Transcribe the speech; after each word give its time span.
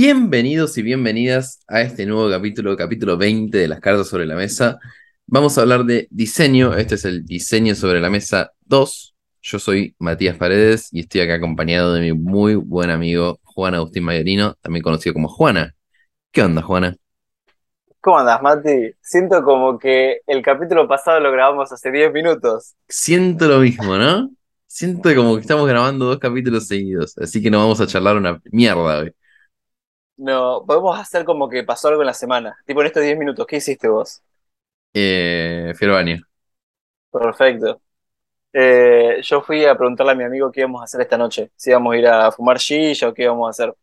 Bienvenidos 0.00 0.78
y 0.78 0.82
bienvenidas 0.82 1.64
a 1.66 1.80
este 1.80 2.06
nuevo 2.06 2.30
capítulo, 2.30 2.76
capítulo 2.76 3.16
20 3.16 3.58
de 3.58 3.66
las 3.66 3.80
cartas 3.80 4.06
sobre 4.06 4.26
la 4.26 4.36
mesa. 4.36 4.78
Vamos 5.26 5.58
a 5.58 5.62
hablar 5.62 5.82
de 5.86 6.06
diseño. 6.12 6.76
Este 6.76 6.94
es 6.94 7.04
el 7.04 7.26
diseño 7.26 7.74
sobre 7.74 8.00
la 8.00 8.08
mesa 8.08 8.52
2. 8.66 9.16
Yo 9.42 9.58
soy 9.58 9.96
Matías 9.98 10.36
Paredes 10.36 10.88
y 10.92 11.00
estoy 11.00 11.22
acá 11.22 11.34
acompañado 11.34 11.94
de 11.94 12.00
mi 12.00 12.12
muy 12.12 12.54
buen 12.54 12.90
amigo 12.90 13.40
Juan 13.42 13.74
Agustín 13.74 14.04
Mayorino, 14.04 14.54
también 14.60 14.84
conocido 14.84 15.14
como 15.14 15.26
Juana. 15.26 15.74
¿Qué 16.30 16.42
onda, 16.42 16.62
Juana? 16.62 16.94
¿Cómo 18.00 18.18
andas, 18.20 18.40
Mati? 18.40 18.92
Siento 19.00 19.42
como 19.42 19.80
que 19.80 20.20
el 20.28 20.42
capítulo 20.42 20.86
pasado 20.86 21.18
lo 21.18 21.32
grabamos 21.32 21.72
hace 21.72 21.90
10 21.90 22.12
minutos. 22.12 22.76
Siento 22.88 23.48
lo 23.48 23.58
mismo, 23.58 23.96
¿no? 23.96 24.30
Siento 24.68 25.12
como 25.16 25.34
que 25.34 25.40
estamos 25.40 25.66
grabando 25.66 26.04
dos 26.04 26.20
capítulos 26.20 26.68
seguidos, 26.68 27.18
así 27.18 27.42
que 27.42 27.50
no 27.50 27.58
vamos 27.58 27.80
a 27.80 27.88
charlar 27.88 28.16
una 28.16 28.40
mierda 28.52 29.00
hoy. 29.00 29.12
No, 30.18 30.64
podemos 30.66 30.98
hacer 30.98 31.24
como 31.24 31.48
que 31.48 31.64
pasó 31.64 31.88
algo 31.88 32.02
en 32.02 32.06
la 32.08 32.14
semana. 32.14 32.56
Tipo 32.66 32.80
en 32.82 32.88
estos 32.88 33.02
10 33.02 33.16
minutos, 33.18 33.46
¿qué 33.46 33.56
hiciste 33.56 33.88
vos? 33.88 34.22
Eh, 34.94 35.72
fui 35.76 35.86
al 35.86 35.92
baño. 35.92 36.28
Perfecto. 37.10 37.80
Eh, 38.52 39.20
yo 39.22 39.42
fui 39.42 39.64
a 39.66 39.76
preguntarle 39.76 40.12
a 40.12 40.16
mi 40.16 40.24
amigo 40.24 40.52
qué 40.52 40.60
íbamos 40.62 40.82
a 40.82 40.84
hacer 40.84 41.00
esta 41.02 41.18
noche. 41.18 41.52
Si 41.56 41.70
íbamos 41.70 41.94
a 41.94 41.98
ir 41.98 42.08
a 42.08 42.32
fumar 42.32 42.58
shisha 42.58 43.08
o 43.08 43.14
qué 43.14 43.24
íbamos 43.24 43.48
a 43.48 43.50
hacer. 43.50 43.74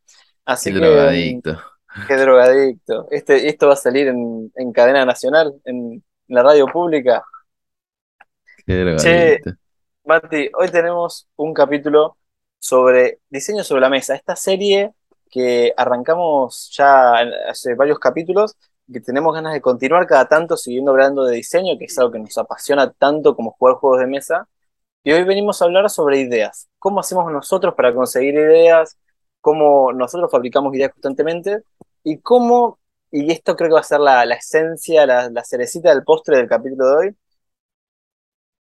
Así 0.45 0.72
Qué 0.72 0.75
que. 0.75 0.81
drogadicto. 0.81 1.59
Qué 2.05 2.16
drogadicto. 2.17 3.08
Este, 3.11 3.47
esto 3.49 3.67
va 3.67 3.73
a 3.73 3.75
salir 3.77 4.08
en, 4.08 4.52
en 4.55 4.72
cadena 4.73 5.05
nacional, 5.05 5.53
en 5.66 6.03
la 6.27 6.44
radio 6.44 6.67
pública. 6.67 7.23
Qué 8.66 8.73
drogadicto. 8.77 9.58
Mati, 10.05 10.49
hoy 10.58 10.70
tenemos 10.70 11.27
un 11.36 11.53
capítulo 11.53 12.17
sobre 12.59 13.20
diseño 13.30 13.64
sobre 13.64 13.81
la 13.81 13.89
mesa. 13.89 14.16
Esta 14.16 14.36
serie 14.36 14.94
que 15.36 15.73
arrancamos 15.78 16.72
ya 16.78 17.16
hace 17.50 17.75
varios 17.75 18.00
capítulos, 18.00 18.55
que 18.91 19.02
tenemos 19.02 19.36
ganas 19.36 19.53
de 19.53 19.61
continuar 19.61 20.08
cada 20.08 20.27
tanto 20.30 20.58
siguiendo 20.58 20.92
hablando 20.92 21.25
de 21.25 21.36
diseño, 21.38 21.77
que 21.80 21.86
es 21.86 22.00
algo 22.00 22.11
que 22.14 22.19
nos 22.19 22.38
apasiona 22.39 22.92
tanto 22.94 23.36
como 23.36 23.52
jugar 23.53 23.75
juegos 23.77 24.00
de 24.02 24.08
mesa. 24.08 24.47
Y 25.03 25.11
hoy 25.14 25.23
venimos 25.23 25.61
a 25.61 25.66
hablar 25.66 25.89
sobre 25.89 26.19
ideas. 26.19 26.69
¿Cómo 26.80 27.00
hacemos 27.02 27.31
nosotros 27.31 27.75
para 27.75 27.94
conseguir 27.95 28.36
ideas? 28.36 28.97
¿Cómo 29.42 29.94
nosotros 29.94 30.31
fabricamos 30.31 30.75
ideas 30.75 30.92
constantemente? 30.94 31.64
Y 32.03 32.20
cómo, 32.20 32.80
y 33.11 33.31
esto 33.31 33.55
creo 33.55 33.70
que 33.70 33.75
va 33.75 33.81
a 33.81 33.83
ser 33.83 33.99
la, 34.02 34.25
la 34.25 34.36
esencia, 34.36 35.05
la, 35.08 35.30
la 35.30 35.44
cerecita 35.45 35.89
del 35.92 36.03
postre 36.03 36.38
del 36.38 36.49
capítulo 36.49 36.88
de 36.89 36.95
hoy, 36.97 37.17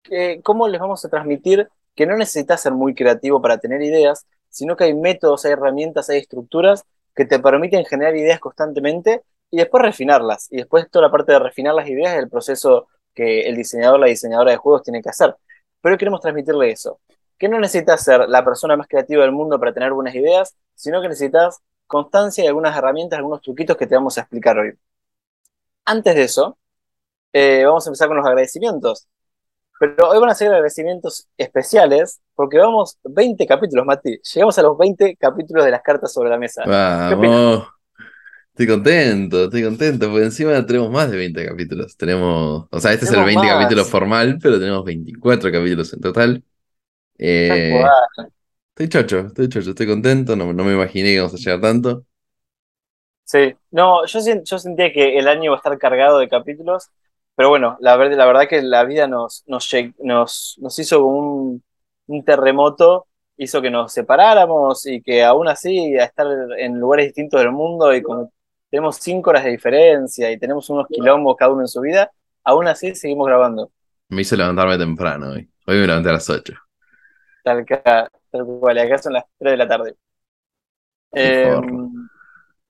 que- 0.04 0.42
cómo 0.44 0.68
les 0.68 0.80
vamos 0.82 1.04
a 1.06 1.10
transmitir 1.10 1.70
que 1.96 2.06
no 2.06 2.18
necesitas 2.18 2.62
ser 2.62 2.74
muy 2.74 2.94
creativo 2.96 3.42
para 3.42 3.58
tener 3.60 3.82
ideas, 3.82 4.26
sino 4.56 4.78
que 4.78 4.86
hay 4.86 4.94
métodos, 4.94 5.46
hay 5.46 5.52
herramientas, 5.52 6.10
hay 6.10 6.20
estructuras 6.20 6.86
que 7.14 7.26
te 7.26 7.40
permiten 7.40 7.86
generar 7.86 8.16
ideas 8.16 8.40
constantemente 8.40 9.22
y 9.52 9.58
después 9.58 9.84
refinarlas. 9.84 10.48
Y 10.52 10.58
después 10.58 10.90
toda 10.90 11.08
la 11.08 11.12
parte 11.12 11.34
de 11.34 11.40
refinar 11.40 11.76
las 11.76 11.90
ideas 11.90 12.14
es 12.14 12.20
el 12.20 12.30
proceso 12.30 12.88
que 13.14 13.42
el 13.42 13.56
diseñador, 13.58 14.00
la 14.00 14.08
diseñadora 14.08 14.52
de 14.52 14.58
juegos 14.58 14.84
tiene 14.84 15.02
que 15.02 15.10
hacer. 15.10 15.36
Pero 15.82 15.98
queremos 15.98 16.22
transmitirle 16.22 16.72
eso, 16.72 17.00
que 17.38 17.50
no 17.50 17.60
necesitas 17.60 18.04
ser 18.04 18.30
la 18.30 18.46
persona 18.46 18.78
más 18.78 18.88
creativa 18.88 19.24
del 19.24 19.34
mundo 19.34 19.60
para 19.60 19.74
tener 19.74 19.92
buenas 19.92 20.16
ideas, 20.16 20.56
sino 20.74 21.02
que 21.02 21.10
necesitas 21.10 21.60
constancia 21.88 22.44
y 22.44 22.48
algunas 22.48 22.78
herramientas, 22.78 23.18
algunos 23.18 23.42
truquitos 23.42 23.76
que 23.78 23.88
te 23.88 23.96
vamos 23.96 24.18
a 24.18 24.22
explicar 24.22 24.58
hoy. 24.58 24.74
Antes 25.86 26.16
de 26.16 26.24
eso, 26.24 26.58
eh, 27.34 27.66
vamos 27.66 27.86
a 27.86 27.90
empezar 27.90 28.08
con 28.08 28.18
los 28.18 28.26
agradecimientos. 28.26 29.08
Pero 29.80 30.10
hoy 30.10 30.20
van 30.20 30.30
a 30.30 30.36
ser 30.36 30.48
agradecimientos 30.48 31.28
especiales 31.38 32.22
porque 32.34 32.58
vamos 32.58 32.98
20 33.04 33.46
capítulos, 33.46 33.86
Mati. 33.86 34.20
Llegamos 34.34 34.58
a 34.58 34.62
los 34.62 34.78
20 34.78 35.18
capítulos 35.18 35.66
de 35.66 35.72
las 35.72 35.82
cartas 35.82 36.14
sobre 36.14 36.30
la 36.30 36.38
mesa. 36.38 36.64
Vamos. 36.66 37.68
Estoy 38.52 38.68
contento, 38.68 39.44
estoy 39.46 39.64
contento, 39.64 40.10
porque 40.10 40.24
encima 40.26 40.66
tenemos 40.66 40.90
más 40.90 41.12
de 41.12 41.18
20 41.18 41.46
capítulos. 41.46 41.98
Tenemos, 41.98 42.68
o 42.72 42.80
sea, 42.80 42.94
este 42.94 43.06
es 43.06 43.12
el 43.12 43.18
Tenemos 43.18 43.26
20 43.26 43.48
más. 43.48 43.56
capítulo 43.58 43.84
formal, 43.84 44.40
pero 44.42 44.60
tenemos 44.60 44.86
24 44.86 45.52
capítulos 45.52 45.92
en 45.94 46.00
total. 46.00 46.44
Tal 47.48 47.58
Eh, 47.60 47.84
estoy 48.70 48.90
chocho, 48.90 49.20
estoy 49.28 49.50
chocho, 49.50 49.72
estoy 49.72 49.88
contento, 49.88 50.36
no, 50.36 50.54
no 50.54 50.64
me 50.64 50.74
imaginé 50.74 51.10
que 51.10 51.16
íbamos 51.16 51.34
a 51.34 51.38
llegar 51.38 51.62
tanto. 51.62 52.06
Sí, 53.24 53.56
no, 53.72 54.06
yo, 54.06 54.20
yo 54.44 54.60
sentía 54.60 54.94
que 54.94 55.18
el 55.18 55.28
año 55.28 55.46
iba 55.46 55.56
a 55.56 55.58
estar 55.58 55.78
cargado 55.80 56.20
de 56.20 56.30
capítulos, 56.30 56.90
pero 57.36 57.50
bueno, 57.50 57.78
la, 57.82 57.98
la 57.98 58.26
verdad 58.26 58.48
que 58.50 58.62
la 58.62 58.84
vida 58.86 59.08
nos, 59.08 59.44
nos, 59.48 59.70
nos, 60.00 60.56
nos 60.60 60.80
hizo 60.80 61.02
como 61.02 61.18
un, 61.20 61.64
un 62.08 62.24
terremoto, 62.26 63.08
hizo 63.38 63.62
que 63.62 63.70
nos 63.72 63.92
separáramos 63.94 64.86
y 64.86 65.02
que 65.02 65.24
aún 65.24 65.48
así, 65.48 65.98
a 65.98 66.06
estar 66.06 66.28
en 66.58 66.80
lugares 66.80 67.08
distintos 67.08 67.40
del 67.42 67.52
mundo 67.52 67.94
y 67.94 68.02
como 68.02 68.32
tenemos 68.70 68.98
cinco 68.98 69.30
horas 69.32 69.44
de 69.44 69.52
diferencia 69.52 70.32
y 70.32 70.40
tenemos 70.40 70.70
unos 70.70 70.88
quilombos 70.90 71.36
cada 71.38 71.52
uno 71.52 71.62
en 71.62 71.68
su 71.68 71.82
vida, 71.82 72.12
aún 72.44 72.68
así 72.68 72.96
seguimos 72.96 73.28
grabando. 73.28 73.72
Me 74.10 74.24
hizo 74.24 74.36
levantarme 74.36 74.80
temprano 74.80 75.30
hoy. 75.32 75.48
Hoy 75.68 75.78
me 75.78 75.86
levanté 75.88 76.10
a 76.10 76.14
las 76.14 76.28
8. 76.30 76.54
Tal, 77.44 77.66
ca- 77.66 78.10
tal 78.32 78.46
cual, 78.46 78.78
acá 78.78 78.98
son 78.98 79.14
las 79.14 79.24
3 79.38 79.54
de 79.54 79.58
la 79.58 79.68
tarde. 79.68 79.96
Eh, 81.14 81.32
forro. 81.42 81.90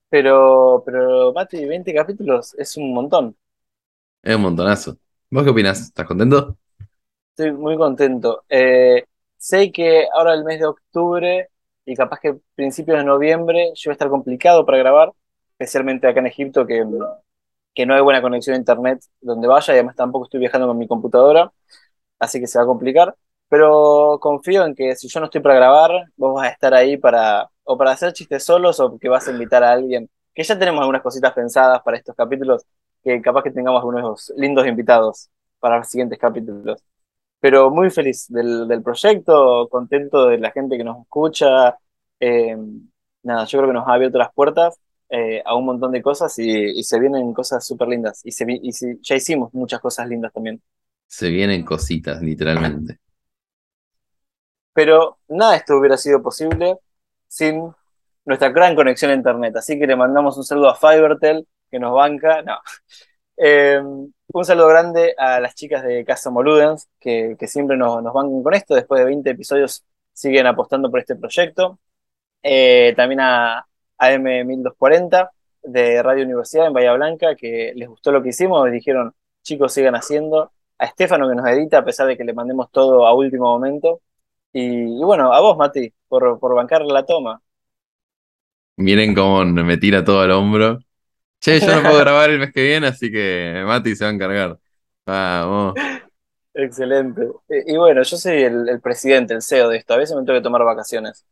pero, 0.09 0.83
pero, 0.85 1.33
Mati, 1.33 1.65
20 1.65 1.93
capítulos 1.93 2.53
es 2.57 2.77
un 2.77 2.93
montón. 2.93 3.37
Es 4.25 4.35
un 4.35 4.41
montonazo. 4.41 4.97
¿Vos 5.31 5.43
qué 5.45 5.49
opinás? 5.51 5.79
¿Estás 5.81 6.05
contento? 6.05 6.57
Estoy 7.31 7.51
muy 7.53 7.75
contento. 7.77 8.45
Eh, 8.49 9.03
sé 9.37 9.71
que 9.71 10.07
ahora 10.13 10.33
el 10.33 10.45
mes 10.45 10.59
de 10.59 10.67
octubre 10.67 11.49
y 11.85 11.93
capaz 11.95 12.19
que 12.19 12.37
principios 12.55 12.97
de 12.97 13.03
noviembre 13.03 13.71
yo 13.75 13.89
voy 13.89 13.91
a 13.91 13.95
estar 13.95 14.09
complicado 14.09 14.65
para 14.65 14.77
grabar, 14.77 15.11
especialmente 15.59 16.07
acá 16.07 16.21
en 16.21 16.27
Egipto, 16.27 16.65
que, 16.65 16.85
que 17.75 17.85
no 17.85 17.95
hay 17.95 18.01
buena 18.01 18.21
conexión 18.21 18.55
a 18.55 18.59
internet 18.59 19.03
donde 19.21 19.47
vaya 19.47 19.73
y 19.73 19.77
además 19.77 19.95
tampoco 19.95 20.25
estoy 20.25 20.39
viajando 20.41 20.67
con 20.67 20.77
mi 20.77 20.87
computadora, 20.87 21.51
así 22.19 22.39
que 22.39 22.47
se 22.47 22.59
va 22.59 22.65
a 22.65 22.67
complicar. 22.67 23.15
Pero 23.49 24.19
confío 24.21 24.65
en 24.65 24.75
que 24.75 24.95
si 24.95 25.07
yo 25.09 25.19
no 25.19 25.27
estoy 25.27 25.41
para 25.41 25.55
grabar, 25.55 25.91
vos 26.17 26.35
vas 26.35 26.47
a 26.49 26.51
estar 26.51 26.73
ahí 26.73 26.97
para 26.97 27.49
o 27.63 27.77
para 27.77 27.91
hacer 27.91 28.13
chistes 28.13 28.43
solos 28.43 28.79
o 28.79 28.97
que 28.99 29.09
vas 29.09 29.27
a 29.27 29.31
invitar 29.31 29.63
a 29.63 29.71
alguien. 29.73 30.09
Que 30.33 30.43
ya 30.43 30.57
tenemos 30.59 30.81
algunas 30.81 31.01
cositas 31.03 31.33
pensadas 31.33 31.81
para 31.83 31.97
estos 31.97 32.15
capítulos, 32.15 32.65
que 33.05 33.21
capaz 33.23 33.43
que 33.43 33.51
tengamos 33.51 33.81
algunos 33.81 34.33
lindos 34.37 34.67
invitados 34.67 35.31
para 35.61 35.79
los 35.79 35.89
siguientes 35.89 36.19
capítulos 36.19 36.83
pero 37.39 37.69
muy 37.71 37.89
feliz 37.91 38.25
del, 38.29 38.67
del 38.67 38.81
proyecto, 38.83 39.67
contento 39.69 40.27
de 40.27 40.39
la 40.39 40.51
gente 40.51 40.77
que 40.77 40.83
nos 40.83 40.99
escucha. 41.01 41.77
Eh, 42.19 42.57
nada, 43.23 43.45
yo 43.45 43.59
creo 43.59 43.69
que 43.69 43.73
nos 43.73 43.87
ha 43.87 43.93
abierto 43.93 44.17
las 44.17 44.33
puertas 44.33 44.79
eh, 45.09 45.41
a 45.45 45.55
un 45.55 45.65
montón 45.65 45.91
de 45.91 46.01
cosas 46.01 46.37
y, 46.39 46.49
y 46.79 46.83
se 46.83 46.99
vienen 46.99 47.33
cosas 47.33 47.65
súper 47.65 47.87
lindas. 47.89 48.21
Y, 48.25 48.31
se, 48.31 48.45
y 48.49 48.71
si- 48.73 48.99
ya 49.01 49.15
hicimos 49.15 49.53
muchas 49.53 49.79
cosas 49.81 50.07
lindas 50.09 50.33
también. 50.33 50.61
Se 51.07 51.29
vienen 51.31 51.65
cositas, 51.65 52.21
literalmente. 52.21 52.99
Pero 54.73 55.19
nada 55.29 55.51
de 55.51 55.57
esto 55.57 55.77
hubiera 55.77 55.97
sido 55.97 56.21
posible 56.21 56.77
sin 57.27 57.73
nuestra 58.25 58.49
gran 58.49 58.75
conexión 58.75 59.11
a 59.11 59.15
internet. 59.15 59.55
Así 59.57 59.79
que 59.79 59.87
le 59.87 59.95
mandamos 59.95 60.37
un 60.37 60.43
saludo 60.43 60.69
a 60.69 60.75
Fivertel, 60.75 61.47
que 61.75 61.79
nos 61.79 61.93
banca. 61.93 62.41
No. 62.41 62.57
Eh, 63.37 63.81
un 63.81 64.45
saludo 64.45 64.69
grande 64.69 65.13
a 65.17 65.39
las 65.41 65.55
chicas 65.55 65.83
de 65.83 66.05
Casa 66.05 66.29
Moludens, 66.31 66.87
que, 66.99 67.35
siempre 67.47 67.75
nos, 67.75 68.01
nos 68.01 68.13
con 68.13 68.53
esto. 68.53 68.75
Después 68.75 68.99
de 68.99 69.05
20 69.05 69.29
episodios 69.29 69.83
siguen 70.13 70.47
apostando 70.47 70.89
por 70.89 71.01
este 71.01 71.15
proyecto. 71.15 71.79
Eh, 72.41 72.93
también 72.95 73.19
a 73.21 73.65
AM1240 73.99 75.29
de 75.63 76.01
Radio 76.01 76.23
Universidad 76.23 76.67
en 76.67 76.73
Bahía 76.73 76.93
Blanca, 76.93 77.35
que 77.35 77.73
les 77.75 77.89
gustó 77.89 78.11
lo 78.11 78.21
que 78.23 78.29
hicimos 78.29 78.71
dijeron, 78.71 79.13
chicos, 79.43 79.73
sigan 79.73 79.95
haciendo. 79.95 80.51
A 80.77 80.85
Estefano, 80.85 81.29
que 81.29 81.35
nos 81.35 81.47
edita, 81.47 81.79
a 81.79 81.85
pesar 81.85 82.07
de 82.07 82.17
que 82.17 82.23
le 82.23 82.33
mandemos 82.33 82.71
todo 82.71 83.05
a 83.05 83.13
último 83.13 83.45
momento. 83.45 84.01
Y, 84.53 84.99
y 84.99 85.03
bueno, 85.03 85.33
a 85.33 85.41
vos, 85.41 85.57
Mati, 85.57 85.91
por, 86.07 86.39
por 86.39 86.55
bancar 86.55 86.83
la 86.83 87.05
toma. 87.05 87.41
Miren 88.77 89.13
cómo 89.15 89.43
me 89.45 89.77
tira 89.77 90.03
todo 90.03 90.21
al 90.21 90.31
hombro. 90.31 90.79
Che, 91.45 91.59
yo 91.59 91.75
no 91.75 91.83
puedo 91.85 91.99
grabar 91.99 92.29
el 92.31 92.39
mes 92.39 92.51
que 92.53 92.63
viene, 92.63 92.87
así 92.87 93.11
que 93.11 93.63
Mati 93.65 93.95
se 93.95 94.03
va 94.05 94.09
a 94.11 94.13
encargar. 94.13 94.59
Vamos. 95.05 95.75
Excelente. 96.53 97.27
Y, 97.49 97.73
y 97.73 97.77
bueno, 97.77 98.01
yo 98.03 98.17
soy 98.17 98.43
el, 98.43 98.67
el 98.69 98.81
presidente, 98.81 99.33
el 99.33 99.41
CEO 99.41 99.69
de 99.69 99.77
esto. 99.77 99.93
A 99.93 99.97
veces 99.97 100.15
me 100.15 100.23
tengo 100.25 100.39
que 100.39 100.43
tomar 100.43 100.63
vacaciones. 100.63 101.25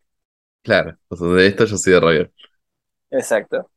Claro, 0.61 0.97
o 1.09 1.15
sea, 1.15 1.27
de 1.27 1.47
esto 1.47 1.65
yo 1.65 1.77
soy 1.77 1.93
de 1.93 1.99
Roger. 1.99 2.31
Exacto. 3.11 3.69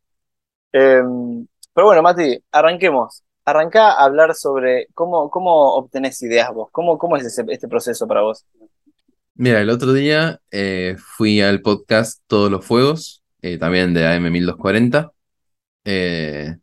Em, 0.73 1.47
pero 1.75 1.87
bueno, 1.89 2.03
Mati, 2.03 2.39
arranquemos. 2.53 3.25
Arranca 3.45 3.93
a 3.93 4.05
hablar 4.05 4.35
sobre 4.35 4.89
cómo, 4.95 5.31
cómo 5.31 5.75
obtenés 5.77 6.23
ideas 6.23 6.53
vos, 6.55 6.71
cómo, 6.73 6.99
cómo 6.99 7.17
es 7.17 7.27
ese- 7.27 7.45
este 7.49 7.69
proceso 7.69 8.07
para 8.09 8.23
vos. 8.23 8.47
Mira, 9.35 9.61
el 9.61 9.71
otro 9.71 9.93
día 9.93 10.41
eh, 10.51 10.97
fui 10.99 11.41
al 11.43 11.61
podcast 11.61 12.23
Todos 12.27 12.51
los 12.51 12.65
Fuegos, 12.65 13.23
eh, 13.43 13.59
también 13.59 13.93
de 13.93 14.07
AM 14.07 14.31
1240, 14.31 15.13
eh, 15.87 16.57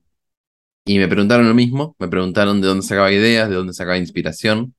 y 0.85 0.99
me 0.99 1.07
preguntaron 1.07 1.47
lo 1.47 1.53
mismo, 1.55 1.95
me 1.99 2.07
preguntaron 2.09 2.61
de 2.61 2.67
dónde 2.67 2.85
sacaba 2.85 3.11
ideas, 3.11 3.49
de 3.49 3.55
dónde 3.55 3.73
sacaba 3.73 3.97
inspiración, 3.97 4.75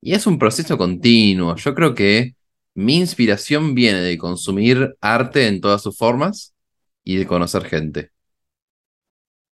y 0.00 0.14
es 0.14 0.26
un 0.26 0.38
proceso 0.38 0.78
continuo. 0.78 1.56
Yo 1.56 1.74
creo 1.74 1.94
que 1.94 2.36
mi 2.74 2.96
inspiración 2.98 3.74
viene 3.74 4.00
de 4.00 4.18
consumir 4.18 4.96
arte 5.00 5.48
en 5.48 5.60
todas 5.62 5.82
sus 5.82 5.96
formas 5.98 6.54
y 7.04 7.16
de 7.16 7.26
conocer 7.26 7.64
gente. 7.66 8.12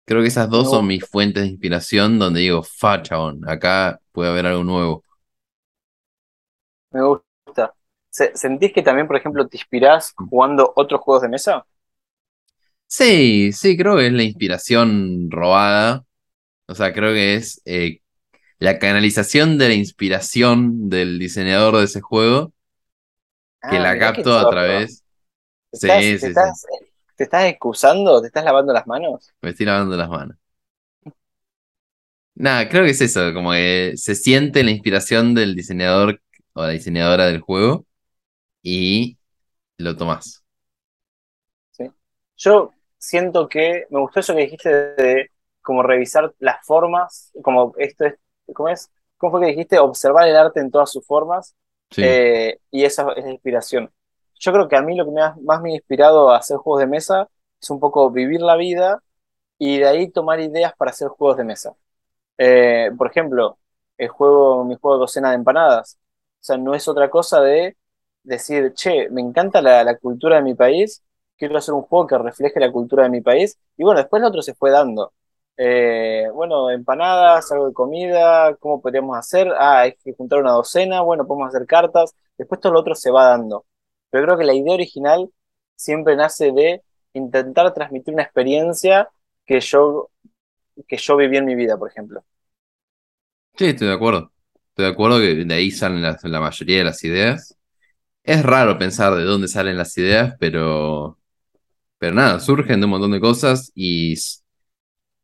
Creo 0.06 0.22
que 0.22 0.28
esas 0.30 0.50
dos 0.50 0.69
son 0.69 0.88
mis 0.88 1.06
fuentes 1.07 1.44
de 1.44 1.50
inspiración 1.50 2.18
donde 2.19 2.40
digo, 2.42 2.63
fa, 2.63 3.01
chabón, 3.01 3.42
acá 3.48 4.00
puede 4.12 4.30
haber 4.31 4.45
algo 4.45 4.63
nuevo. 4.63 5.04
Me 6.92 7.01
gusta. 7.04 7.74
Se- 8.10 8.36
¿Sentís 8.36 8.74
que 8.74 8.81
también, 8.83 9.07
por 9.07 9.16
ejemplo, 9.18 9.48
te 9.48 9.57
inspirás 9.57 10.13
jugando 10.18 10.74
otros 10.75 11.01
juegos 11.01 11.22
de 11.24 11.30
mesa? 11.30 11.66
Sí, 12.88 13.51
sí, 13.54 13.78
creo 13.78 13.98
que 13.98 14.07
es 14.07 14.13
la 14.13 14.24
inspiración 14.24 15.30
robada. 15.30 16.06
O 16.68 16.75
sea, 16.75 16.94
creo 16.94 17.13
que 17.13 17.36
es 17.36 17.62
eh, 17.66 18.01
la 18.60 18.80
canalización 18.80 19.57
de 19.57 19.69
la 19.69 19.75
inspiración 19.75 20.89
del 20.89 21.19
diseñador 21.19 21.78
de 21.78 21.86
ese 21.86 22.01
juego 22.01 22.54
que 23.68 23.80
Ah, 23.80 23.80
la 23.80 23.98
capto 23.98 24.38
a 24.38 24.48
través. 24.50 25.04
¿Te 25.72 25.78
Sí, 25.78 25.89
estás, 25.89 26.19
sí, 26.19 26.36
sí. 26.36 26.56
te 27.16 27.24
estás 27.25 27.45
excusando? 27.45 28.22
¿Te 28.22 28.28
estás 28.28 28.44
lavando 28.45 28.74
las 28.74 28.88
manos? 28.88 29.33
Me 29.42 29.50
estoy 29.50 29.66
lavando 29.66 29.98
las 29.98 30.10
manos. 30.10 30.38
Nada, 32.36 32.69
creo 32.69 32.83
que 32.86 32.92
es 32.92 33.01
eso, 33.01 33.33
como 33.33 33.51
que 33.51 33.94
se 33.95 34.13
siente 34.16 34.63
la 34.63 34.69
inspiración 34.72 35.33
del 35.33 35.56
diseñador 35.56 36.22
o 36.54 36.62
la 36.63 36.69
diseñadora 36.69 37.25
del 37.25 37.42
juego 37.42 37.86
y 38.63 39.18
lo 39.78 39.98
tomás. 39.98 40.44
¿sí? 41.72 41.92
Yo 42.38 42.74
siento 43.07 43.48
que 43.50 43.86
me 43.89 44.00
gustó 44.01 44.19
eso 44.19 44.33
que 44.36 44.42
dijiste 44.42 44.69
de, 44.95 45.31
como 45.62 45.83
revisar 45.83 46.33
las 46.39 46.65
formas, 46.65 47.31
como 47.44 47.74
esto 47.77 48.06
es, 48.06 48.15
¿cómo 48.54 48.69
es? 48.69 48.89
¿Cómo 49.18 49.31
fue 49.31 49.42
que 49.42 49.48
dijiste? 49.48 49.80
Observar 49.80 50.27
el 50.27 50.36
arte 50.36 50.59
en 50.59 50.71
todas 50.71 50.92
sus 50.92 51.06
formas 51.06 51.56
Sí. 51.92 52.01
eh, 52.01 52.59
y 52.71 52.83
esa 52.86 53.12
es 53.15 53.24
la 53.25 53.31
inspiración. 53.31 53.92
Yo 54.39 54.51
creo 54.54 54.68
que 54.68 54.75
a 54.77 54.81
mí 54.81 54.95
lo 54.95 55.06
que 55.06 55.12
me 55.12 55.21
ha- 55.21 55.36
más 55.44 55.62
me 55.62 55.71
ha 55.71 55.75
inspirado 55.75 56.30
a 56.30 56.38
hacer 56.38 56.57
juegos 56.57 56.81
de 56.81 56.88
mesa 56.88 57.27
es 57.62 57.69
un 57.69 57.80
poco 57.80 58.12
vivir 58.12 58.42
la 58.42 58.56
vida 58.56 59.01
y 59.59 59.80
de 59.80 59.88
ahí 59.88 60.09
tomar 60.12 60.39
ideas 60.39 60.74
para 60.77 60.92
hacer 60.92 61.09
juegos 61.09 61.38
de 61.38 61.44
mesa. 61.45 61.75
Eh, 62.38 62.92
por 62.98 63.07
ejemplo, 63.09 63.59
el 63.98 64.09
juego, 64.09 64.63
mi 64.65 64.75
juego 64.75 64.98
Docena 65.00 65.30
de 65.31 65.36
Empanadas. 65.36 65.98
O 66.42 66.44
sea, 66.44 66.57
no 66.57 66.75
es 66.75 66.88
otra 66.88 67.09
cosa 67.09 67.42
de 67.42 67.77
decir, 68.24 68.74
che, 68.74 69.09
me 69.09 69.21
encanta 69.21 69.62
la, 69.62 69.83
la 69.83 69.98
cultura 69.98 70.38
de 70.38 70.44
mi 70.44 70.56
país, 70.56 71.04
quiero 71.38 71.57
hacer 71.57 71.74
un 71.74 71.84
juego 71.84 72.07
que 72.07 72.18
refleje 72.18 72.60
la 72.60 72.72
cultura 72.72 73.04
de 73.04 73.10
mi 73.10 73.22
país. 73.22 73.57
Y 73.78 73.84
bueno, 73.84 74.00
después 74.00 74.22
lo 74.22 74.30
otro 74.30 74.42
se 74.42 74.56
fue 74.56 74.72
dando. 74.72 75.13
Eh, 75.57 76.28
bueno, 76.34 76.69
empanadas, 76.69 77.51
algo 77.51 77.68
de 77.68 77.74
comida, 77.74 78.56
¿cómo 78.57 78.81
podríamos 78.81 79.18
hacer? 79.18 79.50
Ah, 79.57 79.81
hay 79.81 79.94
que 79.95 80.13
juntar 80.13 80.39
una 80.39 80.51
docena, 80.51 81.01
bueno, 81.01 81.25
podemos 81.25 81.50
hacer 81.50 81.66
cartas. 81.68 82.16
Después 82.38 82.62
todo 82.62 82.74
lo 82.74 82.80
otro 82.80 82.95
se 82.95 83.12
va 83.12 83.30
dando. 83.30 83.66
Pero 84.10 84.25
creo 84.25 84.38
que 84.38 84.45
la 84.45 84.54
idea 84.54 84.74
original 84.74 85.30
siempre 85.75 86.16
nace 86.16 86.51
de 86.51 86.84
intentar 87.13 87.74
transmitir 87.74 88.13
una 88.13 88.24
experiencia 88.24 89.10
que 89.45 89.60
yo, 89.60 90.10
que 90.88 90.98
yo 90.98 91.18
viví 91.18 91.38
en 91.38 91.45
mi 91.45 91.56
vida, 91.56 91.78
por 91.78 91.90
ejemplo. 91.90 92.24
Sí, 93.57 93.66
estoy 93.66 93.88
de 93.88 93.94
acuerdo. 93.94 94.31
Estoy 94.69 94.86
de 94.86 94.92
acuerdo 94.92 95.19
que 95.19 95.33
de 95.45 95.54
ahí 95.56 95.72
salen 95.72 96.01
la 96.04 96.40
mayoría 96.40 96.78
de 96.80 96.83
las 96.83 97.04
ideas. 97.04 97.57
Es 98.24 98.44
raro 98.44 98.78
pensar 98.78 99.16
de 99.16 99.24
dónde 99.24 99.48
salen 99.48 99.78
las 99.78 99.98
ideas, 99.98 100.36
pero, 100.40 101.18
pero 101.98 102.14
nada, 102.16 102.40
surgen 102.40 102.80
de 102.80 102.86
un 102.86 102.92
montón 102.92 103.12
de 103.12 103.20
cosas 103.22 103.72
y 103.76 104.16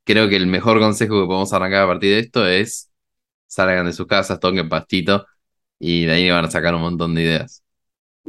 creo 0.04 0.30
que 0.30 0.36
el 0.36 0.48
mejor 0.48 0.80
consejo 0.80 1.22
que 1.22 1.28
podemos 1.28 1.54
arrancar 1.54 1.84
a 1.84 1.88
partir 1.88 2.14
de 2.14 2.20
esto 2.20 2.48
es 2.48 2.92
salgan 3.48 3.86
de 3.86 3.94
sus 3.94 4.08
casas, 4.08 4.40
toquen 4.40 4.70
pastito 4.70 5.26
y 5.80 6.06
de 6.06 6.14
ahí 6.14 6.30
van 6.30 6.46
a 6.46 6.52
sacar 6.52 6.76
un 6.76 6.82
montón 6.82 7.16
de 7.16 7.24
ideas. 7.24 7.64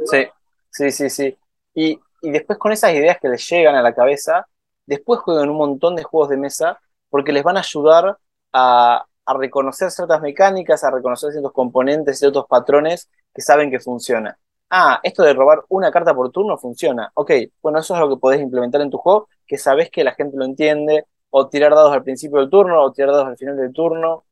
Sí, 0.05 0.27
sí, 0.71 0.91
sí, 0.91 1.11
sí. 1.11 1.39
Y, 1.75 2.01
y 2.23 2.31
después 2.31 2.59
con 2.59 2.73
esas 2.73 2.93
ideas 2.95 3.19
que 3.21 3.29
les 3.29 3.49
llegan 3.49 3.75
a 3.75 3.83
la 3.83 3.95
cabeza, 3.95 4.47
después 4.87 5.21
juegan 5.21 5.49
un 5.51 5.57
montón 5.57 5.97
de 5.97 6.03
juegos 6.03 6.31
de 6.31 6.37
mesa 6.37 6.81
porque 7.09 7.33
les 7.33 7.43
van 7.43 7.57
a 7.57 7.61
ayudar 7.61 8.19
a, 8.53 9.07
a 9.27 9.35
reconocer 9.35 9.91
ciertas 9.91 10.21
mecánicas, 10.21 10.85
a 10.85 10.91
reconocer 10.91 11.33
ciertos 11.33 11.53
componentes, 11.53 12.19
ciertos 12.19 12.47
patrones 12.49 13.09
que 13.35 13.43
saben 13.43 13.71
que 13.71 13.81
funciona. 13.81 14.39
Ah, 14.77 14.99
esto 15.05 15.23
de 15.23 15.33
robar 15.35 15.63
una 15.69 15.93
carta 15.93 16.15
por 16.15 16.33
turno 16.33 16.59
funciona. 16.59 17.11
Ok, 17.15 17.31
bueno, 17.63 17.79
eso 17.79 17.95
es 17.95 18.01
lo 18.01 18.09
que 18.09 18.17
podés 18.21 18.41
implementar 18.41 18.81
en 18.81 18.91
tu 18.91 18.99
juego, 18.99 19.29
que 19.47 19.57
sabés 19.57 19.89
que 19.91 20.03
la 20.03 20.15
gente 20.15 20.37
lo 20.37 20.45
entiende, 20.45 21.07
o 21.31 21.49
tirar 21.49 21.73
dados 21.75 21.93
al 21.93 22.03
principio 22.03 22.41
del 22.41 22.51
turno, 22.51 22.83
o 22.83 22.93
tirar 22.93 23.13
dados 23.13 23.29
al 23.29 23.37
final 23.37 23.57
del 23.57 23.73
turno. 23.73 24.25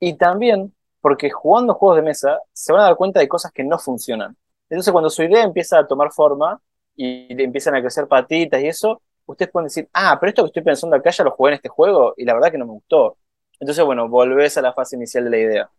Y 0.00 0.14
también 0.18 0.74
porque 1.00 1.30
jugando 1.30 1.74
juegos 1.74 1.96
de 1.98 2.02
mesa 2.02 2.40
se 2.52 2.72
van 2.72 2.82
a 2.82 2.84
dar 2.86 2.96
cuenta 2.96 3.20
de 3.20 3.28
cosas 3.28 3.52
que 3.52 3.64
no 3.64 3.78
funcionan. 3.78 4.36
Entonces, 4.70 4.92
cuando 4.92 5.10
su 5.10 5.22
idea 5.24 5.44
empieza 5.44 5.78
a 5.80 5.86
tomar 5.86 6.12
forma 6.12 6.60
y 6.96 7.42
empiezan 7.42 7.74
a 7.76 7.80
crecer 7.82 8.08
patitas 8.08 8.62
y 8.62 8.68
eso, 8.68 9.02
ustedes 9.26 9.50
pueden 9.52 9.66
decir, 9.68 9.88
ah, 9.94 10.18
pero 10.20 10.30
esto 10.30 10.42
que 10.44 10.48
estoy 10.48 10.62
pensando 10.64 10.96
acá 10.96 11.10
ya 11.10 11.24
lo 11.24 11.32
jugué 11.32 11.50
en 11.52 11.56
este 11.56 11.68
juego 11.70 12.14
y 12.16 12.24
la 12.24 12.34
verdad 12.34 12.50
que 12.52 12.58
no 12.58 12.66
me 12.66 12.72
gustó. 12.72 13.18
Entonces, 13.60 13.84
bueno, 13.84 14.08
volvés 14.08 14.58
a 14.58 14.62
la 14.62 14.72
fase 14.74 14.96
inicial 14.96 15.24
de 15.24 15.30
la 15.30 15.38
idea. 15.38 15.70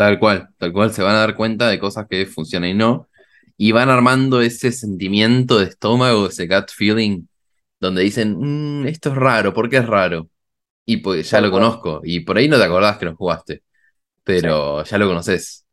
Tal 0.00 0.18
cual, 0.18 0.48
tal 0.56 0.72
cual 0.72 0.92
se 0.94 1.02
van 1.02 1.14
a 1.14 1.18
dar 1.18 1.36
cuenta 1.36 1.68
de 1.68 1.78
cosas 1.78 2.06
que 2.08 2.24
funcionan 2.24 2.70
y 2.70 2.74
no, 2.74 3.08
y 3.58 3.72
van 3.72 3.90
armando 3.90 4.40
ese 4.40 4.72
sentimiento 4.72 5.58
de 5.58 5.66
estómago, 5.66 6.28
ese 6.28 6.46
gut 6.46 6.70
feeling, 6.74 7.26
donde 7.78 8.00
dicen, 8.00 8.36
"Mm, 8.38 8.86
esto 8.86 9.10
es 9.10 9.16
raro, 9.16 9.52
¿por 9.52 9.68
qué 9.68 9.76
es 9.76 9.86
raro? 9.86 10.28
Y 10.86 10.98
pues 10.98 11.30
ya 11.30 11.42
lo 11.42 11.50
conozco, 11.50 12.00
y 12.02 12.20
por 12.20 12.38
ahí 12.38 12.48
no 12.48 12.56
te 12.56 12.64
acordás 12.64 12.96
que 12.96 13.04
lo 13.04 13.14
jugaste, 13.14 13.56
Sí. 13.56 13.62
pero 14.24 14.84
ya 14.84 14.96
lo 14.96 15.06
conoces. 15.06 15.66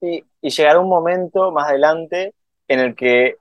Y, 0.00 0.22
y 0.40 0.50
llegará 0.50 0.78
un 0.78 0.88
momento 0.88 1.50
más 1.50 1.70
adelante 1.70 2.34
en 2.68 2.78
el 2.78 2.94
que 2.94 3.36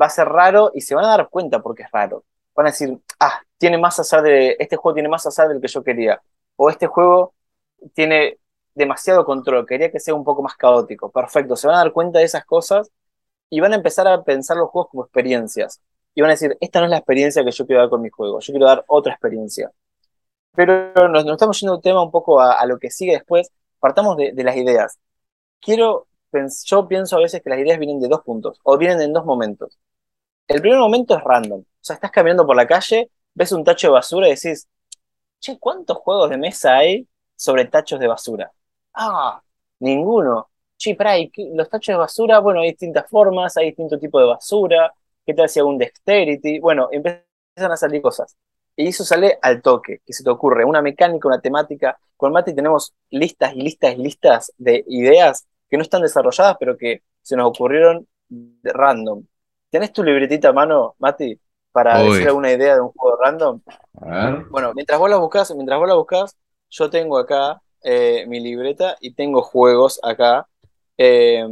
va 0.00 0.06
a 0.06 0.10
ser 0.10 0.26
raro 0.26 0.72
y 0.74 0.80
se 0.80 0.96
van 0.96 1.04
a 1.04 1.10
dar 1.16 1.28
cuenta 1.30 1.62
porque 1.62 1.84
es 1.84 1.90
raro. 1.92 2.24
Van 2.56 2.66
a 2.66 2.70
decir, 2.70 2.98
ah, 3.20 3.40
tiene 3.56 3.78
más 3.78 4.00
azar 4.00 4.20
de, 4.22 4.56
este 4.58 4.74
juego 4.74 4.94
tiene 4.94 5.08
más 5.08 5.24
azar 5.26 5.48
del 5.48 5.60
que 5.60 5.68
yo 5.68 5.84
quería. 5.84 6.20
O 6.56 6.70
este 6.70 6.88
juego 6.88 7.34
tiene 7.94 8.38
demasiado 8.74 9.24
control, 9.24 9.66
quería 9.66 9.90
que 9.90 10.00
sea 10.00 10.14
un 10.14 10.24
poco 10.24 10.42
más 10.42 10.56
caótico. 10.56 11.10
Perfecto, 11.10 11.56
se 11.56 11.66
van 11.66 11.76
a 11.76 11.78
dar 11.80 11.92
cuenta 11.92 12.18
de 12.18 12.24
esas 12.24 12.44
cosas 12.44 12.90
y 13.50 13.60
van 13.60 13.72
a 13.72 13.76
empezar 13.76 14.08
a 14.08 14.22
pensar 14.24 14.56
los 14.56 14.70
juegos 14.70 14.90
como 14.90 15.04
experiencias. 15.04 15.80
Y 16.14 16.20
van 16.22 16.30
a 16.30 16.34
decir, 16.34 16.56
esta 16.60 16.80
no 16.80 16.86
es 16.86 16.90
la 16.90 16.98
experiencia 16.98 17.44
que 17.44 17.50
yo 17.52 17.66
quiero 17.66 17.82
dar 17.82 17.90
con 17.90 18.02
mi 18.02 18.10
juego, 18.10 18.40
yo 18.40 18.52
quiero 18.52 18.66
dar 18.66 18.84
otra 18.88 19.12
experiencia. 19.12 19.70
Pero 20.54 21.08
nos, 21.08 21.26
estamos 21.26 21.60
yendo 21.60 21.76
un 21.76 21.82
tema 21.82 22.02
un 22.02 22.10
poco 22.10 22.40
a, 22.40 22.64
lo 22.66 22.78
que 22.78 22.90
sigue 22.90 23.12
después. 23.12 23.50
Partamos 23.80 24.16
de, 24.16 24.32
de 24.32 24.44
las 24.44 24.56
ideas. 24.56 24.98
Quiero, 25.60 26.08
yo 26.64 26.88
pienso 26.88 27.16
a 27.16 27.20
veces 27.20 27.42
que 27.42 27.50
las 27.50 27.58
ideas 27.58 27.78
vienen 27.78 28.00
de 28.00 28.08
dos 28.08 28.22
puntos, 28.22 28.60
o 28.64 28.78
vienen 28.78 29.00
en 29.02 29.12
dos 29.12 29.24
momentos. 29.24 29.78
El 30.48 30.60
primer 30.60 30.78
momento 30.78 31.16
es 31.16 31.24
random. 31.24 31.60
O 31.60 31.64
sea, 31.80 31.94
estás 31.94 32.10
caminando 32.10 32.46
por 32.46 32.56
la 32.56 32.66
calle, 32.66 33.10
ves 33.34 33.52
un 33.52 33.64
tacho 33.64 33.88
de 33.88 33.92
basura 33.94 34.28
y 34.28 34.34
decís, 34.34 34.68
che, 35.40 35.58
¿cuántos 35.58 35.98
juegos 35.98 36.30
de 36.30 36.38
mesa 36.38 36.76
hay 36.76 37.08
sobre 37.36 37.66
tachos 37.66 38.00
de 38.00 38.08
basura? 38.08 38.52
Ah, 38.94 39.42
ninguno. 39.80 40.50
Che, 40.76 40.94
pará, 40.96 41.18
¿y 41.18 41.30
qué- 41.30 41.50
los 41.54 41.68
tachos 41.68 41.94
de 41.94 41.98
basura, 41.98 42.38
bueno, 42.40 42.60
hay 42.60 42.70
distintas 42.70 43.08
formas, 43.08 43.56
hay 43.56 43.66
distintos 43.66 44.00
tipos 44.00 44.20
de 44.22 44.28
basura. 44.28 44.92
¿Qué 45.26 45.34
tal 45.34 45.48
si 45.48 45.60
hago 45.60 45.68
un 45.70 45.78
dexterity? 45.78 46.60
Bueno, 46.60 46.88
empiezan 46.92 47.24
a 47.72 47.76
salir 47.76 48.02
cosas. 48.02 48.36
Y 48.76 48.88
eso 48.88 49.04
sale 49.04 49.38
al 49.42 49.62
toque, 49.62 50.00
que 50.04 50.12
se 50.12 50.24
te 50.24 50.30
ocurre 50.30 50.64
una 50.64 50.82
mecánica, 50.82 51.28
una 51.28 51.40
temática. 51.40 51.98
Con 52.16 52.32
Mati 52.32 52.54
tenemos 52.54 52.92
listas 53.10 53.54
y 53.54 53.60
listas 53.62 53.94
y 53.94 53.96
listas 53.98 54.52
de 54.58 54.84
ideas 54.88 55.46
que 55.70 55.76
no 55.76 55.82
están 55.82 56.02
desarrolladas, 56.02 56.56
pero 56.58 56.76
que 56.76 57.02
se 57.22 57.36
nos 57.36 57.46
ocurrieron 57.48 58.06
de 58.28 58.72
random. 58.72 59.24
¿Tenés 59.70 59.92
tu 59.92 60.02
libretita 60.02 60.48
a 60.48 60.52
mano, 60.52 60.94
Mati, 60.98 61.40
para 61.72 62.00
Uy. 62.00 62.02
decir 62.02 62.28
alguna 62.28 62.52
idea 62.52 62.74
de 62.74 62.80
un 62.82 62.90
juego 62.92 63.16
random? 63.22 63.60
A 64.00 64.06
ver. 64.06 64.46
Bueno, 64.48 64.72
mientras 64.74 64.98
vos 64.98 65.10
la 65.10 65.16
buscas, 65.16 65.50
mientras 65.54 65.78
vos 65.78 65.88
la 65.88 65.94
buscas, 65.94 66.36
yo 66.70 66.90
tengo 66.90 67.18
acá 67.18 67.60
eh, 67.84 68.26
mi 68.28 68.40
libreta 68.40 68.96
y 69.00 69.14
tengo 69.14 69.42
juegos 69.42 70.00
acá. 70.02 70.48
Eh, 70.98 71.44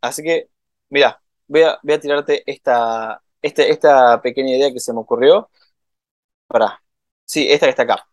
así 0.00 0.22
que, 0.22 0.48
mira, 0.90 1.20
voy 1.48 1.62
a, 1.62 1.78
voy 1.82 1.94
a 1.94 2.00
tirarte 2.00 2.42
esta, 2.50 3.22
este- 3.42 3.70
esta 3.70 4.20
pequeña 4.22 4.56
idea 4.56 4.72
que 4.72 4.80
se 4.80 4.92
me 4.92 5.00
ocurrió. 5.00 5.50
Para, 6.46 6.82
sí, 7.24 7.48
esta 7.50 7.66
que 7.66 7.70
está 7.70 7.82
acá. 7.84 8.06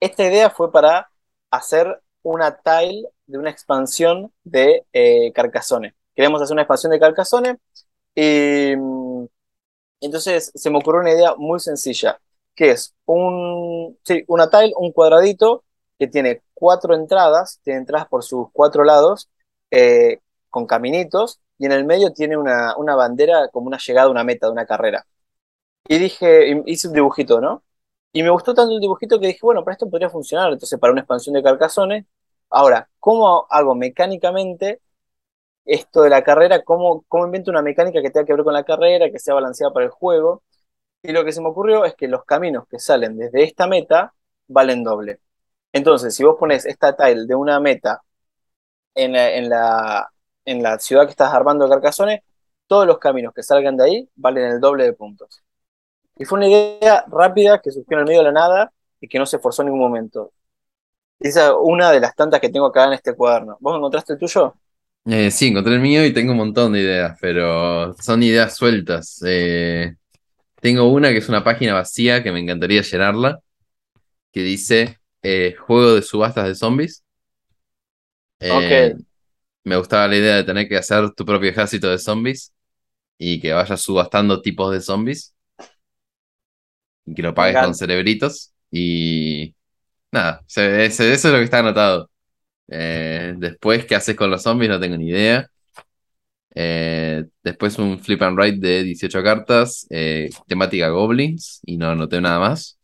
Esta 0.00 0.24
idea 0.26 0.50
fue 0.50 0.72
para 0.72 1.10
hacer 1.50 2.02
una 2.22 2.56
tile 2.62 3.08
de 3.26 3.38
una 3.38 3.50
expansión 3.50 4.32
de 4.44 4.86
eh. 4.92 5.32
Queremos 6.14 6.42
hacer 6.42 6.54
una 6.54 6.62
expansión 6.62 6.92
de 6.92 7.00
Carcassonne 7.00 7.58
y 8.14 8.74
mm, 8.76 9.26
entonces 10.00 10.52
se 10.54 10.70
me 10.70 10.78
ocurrió 10.78 11.00
una 11.02 11.12
idea 11.12 11.34
muy 11.36 11.60
sencilla. 11.60 12.20
que 12.54 12.70
es 12.72 12.94
un, 13.06 13.98
sí, 14.04 14.24
una 14.28 14.50
tile, 14.50 14.72
un 14.78 14.92
cuadradito 14.92 15.64
que 15.98 16.08
tiene 16.08 16.42
cuatro 16.58 16.94
entradas, 16.94 17.60
tiene 17.62 17.80
entradas 17.80 18.08
por 18.08 18.24
sus 18.24 18.48
cuatro 18.52 18.84
lados, 18.84 19.28
eh, 19.70 20.20
con 20.50 20.66
caminitos, 20.66 21.40
y 21.58 21.66
en 21.66 21.72
el 21.72 21.84
medio 21.84 22.12
tiene 22.12 22.36
una, 22.36 22.76
una 22.76 22.94
bandera 22.96 23.48
como 23.50 23.66
una 23.68 23.78
llegada, 23.78 24.08
una 24.10 24.24
meta 24.24 24.46
de 24.46 24.52
una 24.52 24.66
carrera. 24.66 25.06
Y 25.88 25.98
dije, 25.98 26.62
hice 26.66 26.88
un 26.88 26.94
dibujito, 26.94 27.40
¿no? 27.40 27.64
Y 28.12 28.22
me 28.22 28.30
gustó 28.30 28.54
tanto 28.54 28.74
el 28.74 28.80
dibujito 28.80 29.20
que 29.20 29.28
dije, 29.28 29.40
bueno, 29.42 29.64
para 29.64 29.74
esto 29.74 29.88
podría 29.90 30.10
funcionar, 30.10 30.52
entonces 30.52 30.78
para 30.78 30.92
una 30.92 31.02
expansión 31.02 31.34
de 31.34 31.42
Carcasones. 31.42 32.06
Ahora, 32.50 32.88
¿cómo 33.00 33.46
hago 33.50 33.74
mecánicamente 33.74 34.80
esto 35.64 36.02
de 36.02 36.10
la 36.10 36.24
carrera? 36.24 36.64
¿Cómo, 36.64 37.04
cómo 37.08 37.26
invento 37.26 37.50
una 37.50 37.62
mecánica 37.62 38.02
que 38.02 38.10
tenga 38.10 38.26
que 38.26 38.34
ver 38.34 38.44
con 38.44 38.54
la 38.54 38.64
carrera, 38.64 39.10
que 39.10 39.18
sea 39.18 39.34
balanceada 39.34 39.72
para 39.72 39.86
el 39.86 39.92
juego? 39.92 40.42
Y 41.02 41.12
lo 41.12 41.24
que 41.24 41.32
se 41.32 41.40
me 41.42 41.48
ocurrió 41.48 41.84
es 41.84 41.94
que 41.96 42.08
los 42.08 42.24
caminos 42.24 42.66
que 42.68 42.78
salen 42.78 43.16
desde 43.18 43.44
esta 43.44 43.66
meta 43.66 44.14
valen 44.48 44.84
doble. 44.84 45.20
Entonces, 45.72 46.14
si 46.14 46.24
vos 46.24 46.36
pones 46.38 46.64
esta 46.66 46.96
tile 46.96 47.26
de 47.26 47.34
una 47.34 47.60
meta 47.60 48.02
en 48.94 49.12
la, 49.12 49.34
en 49.34 49.48
la, 49.48 50.10
en 50.44 50.62
la 50.62 50.78
ciudad 50.78 51.04
que 51.04 51.10
estás 51.12 51.32
armando 51.32 51.64
de 51.66 51.70
Carcasones, 51.70 52.20
todos 52.66 52.86
los 52.86 52.98
caminos 52.98 53.32
que 53.34 53.42
salgan 53.42 53.76
de 53.76 53.84
ahí 53.84 54.10
valen 54.16 54.44
el 54.46 54.60
doble 54.60 54.84
de 54.84 54.92
puntos. 54.94 55.42
Y 56.16 56.24
fue 56.24 56.38
una 56.38 56.48
idea 56.48 57.04
rápida 57.08 57.60
que 57.60 57.70
surgió 57.70 57.96
en 57.96 58.00
el 58.00 58.06
medio 58.06 58.20
de 58.20 58.26
la 58.26 58.32
nada 58.32 58.72
y 59.00 59.08
que 59.08 59.18
no 59.18 59.26
se 59.26 59.36
esforzó 59.36 59.62
en 59.62 59.66
ningún 59.66 59.82
momento. 59.82 60.32
Esa 61.20 61.48
es 61.48 61.54
una 61.60 61.90
de 61.92 62.00
las 62.00 62.14
tantas 62.14 62.40
que 62.40 62.48
tengo 62.50 62.66
acá 62.66 62.86
en 62.86 62.94
este 62.94 63.14
cuaderno. 63.14 63.56
¿Vos 63.60 63.76
encontraste 63.76 64.14
el 64.14 64.18
tuyo? 64.18 64.54
Eh, 65.06 65.30
sí, 65.30 65.48
encontré 65.48 65.74
el 65.74 65.80
mío 65.80 66.04
y 66.04 66.12
tengo 66.12 66.32
un 66.32 66.38
montón 66.38 66.72
de 66.72 66.80
ideas, 66.80 67.16
pero 67.20 67.94
son 67.94 68.22
ideas 68.22 68.56
sueltas. 68.56 69.22
Eh, 69.26 69.94
tengo 70.60 70.92
una 70.92 71.10
que 71.10 71.18
es 71.18 71.28
una 71.28 71.44
página 71.44 71.74
vacía 71.74 72.22
que 72.22 72.32
me 72.32 72.40
encantaría 72.40 72.82
llenarla, 72.82 73.40
que 74.32 74.42
dice 74.42 74.97
eh, 75.22 75.54
juego 75.58 75.94
de 75.94 76.02
subastas 76.02 76.46
de 76.48 76.54
zombies. 76.54 77.04
Eh, 78.40 78.94
Ok. 78.94 79.00
Me 79.64 79.76
gustaba 79.76 80.08
la 80.08 80.16
idea 80.16 80.36
de 80.36 80.44
tener 80.44 80.68
que 80.68 80.76
hacer 80.78 81.12
tu 81.12 81.24
propio 81.26 81.50
ejército 81.50 81.88
de 81.90 81.98
zombies 81.98 82.54
y 83.18 83.40
que 83.40 83.52
vayas 83.54 83.80
subastando 83.82 84.42
tipos 84.42 84.72
de 84.72 84.80
zombies 84.82 85.34
y 87.06 87.14
que 87.14 87.22
lo 87.22 87.34
pagues 87.34 87.58
con 87.58 87.74
cerebritos. 87.74 88.52
Y 88.70 89.54
nada, 90.12 90.42
se- 90.48 90.86
eso 90.86 91.04
es 91.04 91.24
lo 91.26 91.32
que 91.38 91.44
está 91.44 91.60
anotado. 91.60 92.10
Eh, 92.68 93.34
después, 93.38 93.86
¿qué 93.86 93.96
haces 93.96 94.16
con 94.16 94.30
los 94.30 94.42
zombies? 94.44 94.70
No 94.70 94.80
tengo 94.80 94.96
ni 94.96 95.08
idea. 95.10 95.48
Eh, 96.54 97.24
después 97.42 97.78
un 97.78 97.98
flip 98.00 98.22
and 98.22 98.36
write 98.38 98.58
de 98.60 98.82
18 98.82 99.22
cartas, 99.22 99.86
eh, 99.90 100.30
temática 100.46 100.88
goblins, 100.88 101.60
y 101.64 101.76
no 101.76 101.90
anoté 101.90 102.20
nada 102.20 102.40
más. 102.40 102.77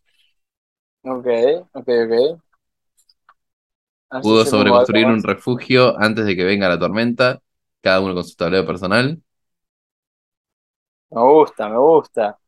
Ok, 1.12 1.26
ok, 1.73 1.88
ok. 2.04 2.40
Pudo 4.23 4.44
sobreconstruir 4.44 5.06
un 5.06 5.23
refugio 5.23 5.96
antes 6.00 6.25
de 6.26 6.34
que 6.37 6.44
venga 6.44 6.68
la 6.68 6.78
tormenta, 6.78 7.40
cada 7.80 8.00
uno 8.00 8.14
con 8.14 8.25
su 8.25 8.34
tablero 8.37 8.66
personal. 8.66 9.23
Me 11.11 11.23
gusta, 11.23 11.68
me 11.70 11.78
gusta. 11.78 12.38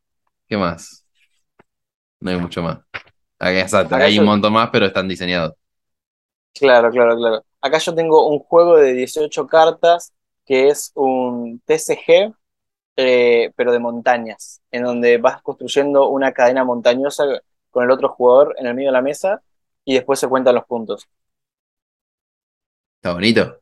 ¿Qué 0.49 0.57
más? 0.57 1.05
No 2.21 2.31
hay 2.31 2.39
mucho 2.39 2.63
más. 2.63 2.79
Acá, 3.39 3.61
exacto, 3.61 3.95
Acá 3.95 4.05
hay 4.07 4.19
un 4.19 4.27
montón 4.27 4.53
más, 4.53 4.71
pero 4.71 4.87
están 4.87 5.09
diseñados. 5.09 5.55
claro, 6.55 6.91
claro, 6.91 7.17
claro. 7.17 7.45
Acá 7.61 7.79
yo 7.79 7.95
tengo 7.95 8.29
un 8.29 8.39
juego 8.41 8.77
de 8.77 8.93
18 8.93 9.47
cartas 9.47 10.13
que 10.45 10.69
es 10.69 10.93
un 10.95 11.61
TCG, 11.65 12.33
eh, 12.97 13.53
pero 13.57 13.73
de 13.73 13.79
montañas, 13.81 14.61
en 14.71 14.85
donde 14.85 15.19
vas 15.19 15.43
construyendo 15.43 16.09
una 16.09 16.33
cadena 16.33 16.65
montañosa 16.65 17.25
con 17.77 17.85
el 17.85 17.91
otro 17.91 18.09
jugador 18.09 18.55
en 18.57 18.67
el 18.67 18.75
medio 18.75 18.89
de 18.89 18.95
la 18.95 19.03
mesa 19.03 19.43
y 19.85 19.93
después 19.93 20.19
se 20.19 20.27
cuentan 20.27 20.55
los 20.55 20.65
puntos. 20.65 21.07
Está 22.97 23.13
bonito. 23.13 23.61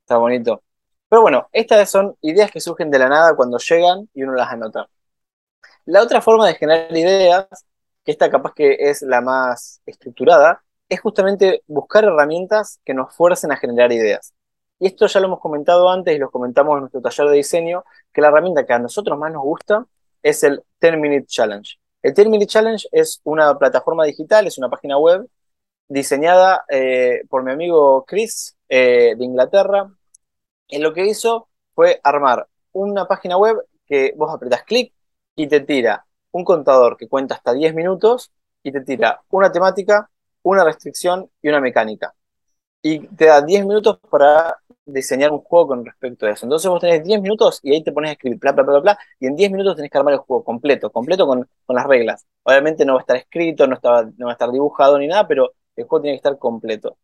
Está 0.00 0.16
bonito. 0.16 0.64
Pero 1.08 1.22
bueno, 1.22 1.48
estas 1.52 1.88
son 1.88 2.16
ideas 2.22 2.50
que 2.50 2.58
surgen 2.58 2.90
de 2.90 2.98
la 2.98 3.08
nada 3.08 3.36
cuando 3.36 3.58
llegan 3.58 4.10
y 4.12 4.24
uno 4.24 4.34
las 4.34 4.50
anota. 4.50 4.88
La 5.84 6.02
otra 6.02 6.20
forma 6.20 6.48
de 6.48 6.56
generar 6.56 6.90
ideas, 6.96 7.46
que 8.04 8.10
esta 8.10 8.28
capaz 8.28 8.52
que 8.52 8.78
es 8.80 9.02
la 9.02 9.20
más 9.20 9.80
estructurada, 9.86 10.64
es 10.88 11.00
justamente 11.00 11.62
buscar 11.68 12.02
herramientas 12.02 12.80
que 12.84 12.94
nos 12.94 13.14
fuercen 13.14 13.52
a 13.52 13.56
generar 13.58 13.92
ideas. 13.92 14.34
Y 14.80 14.88
esto 14.88 15.06
ya 15.06 15.20
lo 15.20 15.26
hemos 15.26 15.38
comentado 15.38 15.88
antes 15.88 16.16
y 16.16 16.18
lo 16.18 16.32
comentamos 16.32 16.74
en 16.74 16.80
nuestro 16.80 17.00
taller 17.00 17.28
de 17.28 17.36
diseño, 17.36 17.84
que 18.12 18.20
la 18.22 18.26
herramienta 18.26 18.66
que 18.66 18.72
a 18.72 18.80
nosotros 18.80 19.16
más 19.16 19.32
nos 19.32 19.44
gusta 19.44 19.86
es 20.20 20.42
el 20.42 20.64
10 20.80 20.98
Minute 20.98 21.26
Challenge. 21.26 21.78
El 22.06 22.14
10 22.14 22.28
Minute 22.28 22.46
Challenge 22.46 22.88
es 22.92 23.20
una 23.24 23.58
plataforma 23.58 24.04
digital, 24.04 24.46
es 24.46 24.58
una 24.58 24.70
página 24.70 24.96
web 24.96 25.28
diseñada 25.88 26.64
eh, 26.68 27.22
por 27.28 27.42
mi 27.42 27.50
amigo 27.50 28.04
Chris 28.06 28.56
eh, 28.68 29.16
de 29.18 29.24
Inglaterra. 29.24 29.92
Y 30.68 30.78
lo 30.78 30.94
que 30.94 31.04
hizo 31.04 31.48
fue 31.74 32.00
armar 32.04 32.46
una 32.70 33.08
página 33.08 33.36
web 33.36 33.56
que 33.86 34.14
vos 34.16 34.32
apretás 34.32 34.62
clic 34.62 34.92
y 35.34 35.48
te 35.48 35.58
tira 35.58 36.06
un 36.30 36.44
contador 36.44 36.96
que 36.96 37.08
cuenta 37.08 37.34
hasta 37.34 37.52
10 37.52 37.74
minutos 37.74 38.30
y 38.62 38.70
te 38.70 38.82
tira 38.82 39.20
una 39.30 39.50
temática, 39.50 40.08
una 40.42 40.62
restricción 40.62 41.28
y 41.42 41.48
una 41.48 41.60
mecánica. 41.60 42.14
Y 42.88 43.00
te 43.16 43.26
da 43.26 43.42
10 43.42 43.66
minutos 43.66 43.98
para 44.08 44.58
diseñar 44.84 45.32
un 45.32 45.40
juego 45.40 45.66
con 45.68 45.84
respecto 45.84 46.26
a 46.26 46.30
eso. 46.30 46.46
Entonces 46.46 46.70
vos 46.70 46.80
tenés 46.80 47.02
10 47.02 47.20
minutos 47.20 47.58
y 47.62 47.72
ahí 47.72 47.82
te 47.82 47.90
pones 47.90 48.10
a 48.10 48.12
escribir, 48.12 48.38
bla, 48.38 48.52
bla, 48.52 48.62
bla, 48.62 48.78
bla, 48.78 48.98
y 49.18 49.26
en 49.26 49.34
10 49.34 49.50
minutos 49.50 49.74
tenés 49.74 49.90
que 49.90 49.98
armar 49.98 50.14
el 50.14 50.20
juego 50.20 50.44
completo, 50.44 50.90
completo 50.90 51.26
con, 51.26 51.48
con 51.66 51.74
las 51.76 51.86
reglas. 51.86 52.24
Obviamente 52.44 52.84
no 52.84 52.94
va 52.94 53.00
a 53.00 53.02
estar 53.02 53.16
escrito, 53.16 53.66
no, 53.66 53.74
está, 53.74 54.04
no 54.16 54.26
va 54.26 54.32
a 54.32 54.34
estar 54.34 54.52
dibujado 54.52 54.98
ni 54.98 55.08
nada, 55.08 55.26
pero 55.26 55.52
el 55.74 55.84
juego 55.84 56.02
tiene 56.02 56.14
que 56.14 56.18
estar 56.18 56.38
completo. 56.38 56.96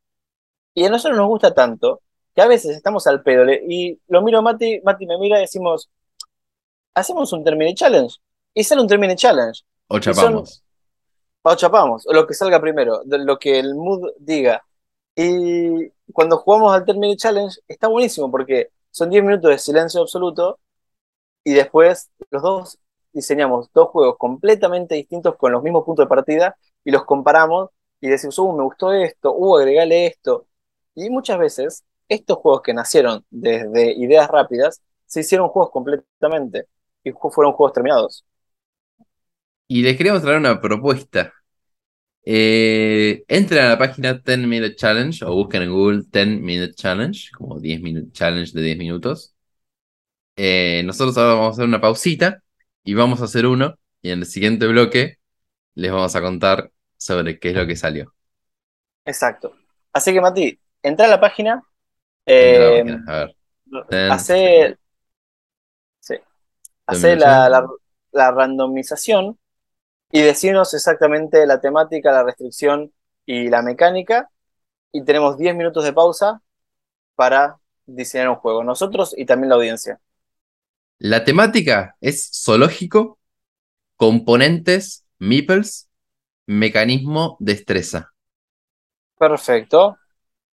Y 0.73 0.85
a 0.85 0.91
nosotros 0.91 1.19
nos 1.19 1.27
gusta 1.27 1.53
tanto 1.53 2.01
que 2.33 2.43
a 2.43 2.47
veces 2.47 2.77
estamos 2.77 3.07
al 3.09 3.23
pedo 3.25 3.45
y 3.51 4.01
lo 4.07 4.23
miro 4.23 4.39
a 4.39 4.43
Mati, 4.43 4.81
Mati 4.85 5.05
me 5.07 5.19
mira 5.19 5.39
y 5.39 5.43
decimos, 5.43 5.91
hacemos 6.95 7.33
un 7.33 7.43
Termine 7.43 7.75
Challenge. 7.75 8.15
Y 8.55 8.62
sale 8.62 8.83
un 8.83 8.89
Termine 8.89 9.17
Challenge. 9.17 9.62
O 9.89 10.01
son, 10.01 10.15
chapamos. 10.15 10.62
o 11.43 11.55
chapamos, 11.57 12.07
o 12.07 12.12
lo 12.12 12.25
que 12.27 12.35
salga 12.35 12.61
primero, 12.61 13.03
lo 13.05 13.39
que 13.39 13.59
el 13.59 13.75
mood 13.75 14.11
diga. 14.19 14.62
Y 15.14 15.90
cuando 16.12 16.38
jugamos 16.38 16.75
al 16.75 16.85
Termine 16.85 17.16
Challenge 17.16 17.54
está 17.69 17.88
buenísimo 17.88 18.31
porque 18.31 18.71
son 18.90 19.11
10 19.11 19.23
minutos 19.25 19.50
de 19.50 19.59
silencio 19.59 20.00
absoluto 20.02 20.59
y 21.45 21.52
después 21.54 22.11
los 22.31 22.42
dos 22.42 22.78
diseñamos 23.12 23.69
dos 23.75 23.88
juegos 23.90 24.16
completamente 24.19 24.95
distintos 24.95 25.37
con 25.37 25.52
los 25.52 25.62
mismos 25.62 25.85
puntos 25.85 26.07
de 26.07 26.09
partida 26.09 26.57
y 26.85 26.90
los 26.90 27.04
comparamos 27.04 27.71
y 28.00 28.09
decimos, 28.09 28.38
uh, 28.38 28.52
me 28.52 28.64
gustó 28.64 28.92
esto, 28.92 29.33
uh, 29.33 29.59
agregale 29.59 30.07
esto. 30.07 30.47
Y 30.95 31.09
muchas 31.11 31.38
veces 31.38 31.85
estos 32.09 32.38
juegos 32.38 32.62
que 32.62 32.75
nacieron 32.75 33.25
desde 33.31 33.92
ideas 33.92 34.28
rápidas 34.28 34.83
se 35.07 35.21
hicieron 35.21 35.49
juegos 35.49 35.71
completamente 35.71 36.66
y 37.04 37.12
fueron 37.12 37.52
juegos 37.52 37.75
terminados. 37.75 38.25
Y 39.69 39.83
les 39.83 39.97
queríamos 39.97 40.23
traer 40.23 40.38
una 40.38 40.61
propuesta. 40.61 41.33
Eh, 42.25 43.25
entren 43.26 43.64
a 43.64 43.69
la 43.71 43.79
página 43.79 44.14
10 44.14 44.38
Minute 44.47 44.76
Challenge 44.76 45.25
o 45.25 45.35
busquen 45.35 45.62
en 45.62 45.73
Google 45.73 46.02
10 46.07 46.41
Minute 46.41 46.75
Challenge, 46.75 47.31
como 47.37 47.59
10 47.59 47.81
Minute 47.81 48.12
Challenge 48.12 48.52
de 48.52 48.62
10 48.62 48.79
minutos. 48.79 49.35
Eh, 50.37 50.83
nosotros 50.85 51.17
ahora 51.19 51.35
vamos 51.35 51.49
a 51.49 51.52
hacer 51.52 51.64
una 51.64 51.81
pausita 51.81 52.43
y 52.85 52.95
vamos 52.95 53.21
a 53.21 53.25
hacer 53.25 53.47
uno. 53.47 53.76
Y 54.00 54.11
en 54.11 54.21
el 54.21 54.26
siguiente 54.26 54.67
bloque 54.67 55.19
les 55.75 55.91
vamos 55.91 56.14
a 56.14 56.21
contar 56.21 56.71
sobre 56.97 57.38
qué 57.38 57.50
es 57.50 57.57
lo 57.57 57.67
que 57.67 57.76
salió. 57.76 58.14
Exacto. 59.05 59.55
Así 59.93 60.12
que 60.12 60.21
Mati, 60.21 60.59
entra 60.83 61.07
a 61.07 61.11
la 61.11 61.21
página, 61.21 61.62
Entra 62.25 62.67
a 62.67 62.71
la 62.71 62.76
eh, 62.76 62.85
página. 62.85 63.05
A 63.07 63.19
ver. 63.19 63.37
10 63.91 64.11
hace, 64.12 64.76
sí, 65.99 66.14
10 66.14 66.23
hace 66.87 67.17
la, 67.17 67.67
la 68.12 68.31
randomización 68.31 69.38
y 70.12 70.21
decirnos 70.21 70.75
exactamente 70.75 71.47
la 71.47 71.61
temática, 71.61 72.12
la 72.12 72.23
restricción 72.23 72.92
y 73.25 73.49
la 73.49 73.62
mecánica. 73.62 74.31
Y 74.92 75.04
tenemos 75.04 75.38
10 75.38 75.57
minutos 75.57 75.85
de 75.85 75.95
pausa 75.95 76.42
para 77.16 77.57
diseñar 77.87 78.28
un 78.28 78.37
juego, 78.37 78.62
nosotros 78.62 79.14
y 79.16 79.25
también 79.25 79.49
la 79.49 79.57
audiencia. 79.57 80.00
La 80.99 81.25
temática 81.25 81.97
es 82.00 82.31
zoológico, 82.45 83.19
componentes, 83.97 85.04
meeples, 85.19 85.88
mecanismo, 86.47 87.38
destreza. 87.40 88.12
Perfecto. 89.19 89.97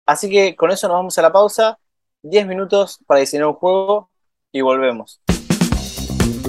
Así 0.05 0.29
que 0.29 0.55
con 0.55 0.69
eso 0.69 0.87
nos 0.89 0.97
vamos 0.97 1.17
a 1.17 1.21
la 1.21 1.31
pausa. 1.31 1.79
10 2.23 2.45
minutos 2.45 2.99
para 3.07 3.21
diseñar 3.21 3.47
un 3.47 3.53
juego 3.53 4.11
y 4.51 4.61
volvemos. 4.61 5.21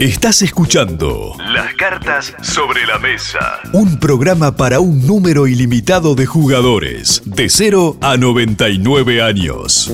Estás 0.01 0.41
escuchando 0.41 1.35
Las 1.39 1.75
cartas 1.75 2.35
sobre 2.43 2.87
la 2.87 2.99
mesa. 2.99 3.61
un 3.75 4.01
programa 4.01 4.57
para 4.57 4.81
un 4.81 5.07
número 5.07 5.47
ilimitado 5.47 6.15
de 6.15 6.25
jugadores, 6.25 7.21
de 7.27 7.51
0 7.51 7.99
a 8.01 8.17
99 8.17 9.21
años. 9.21 9.93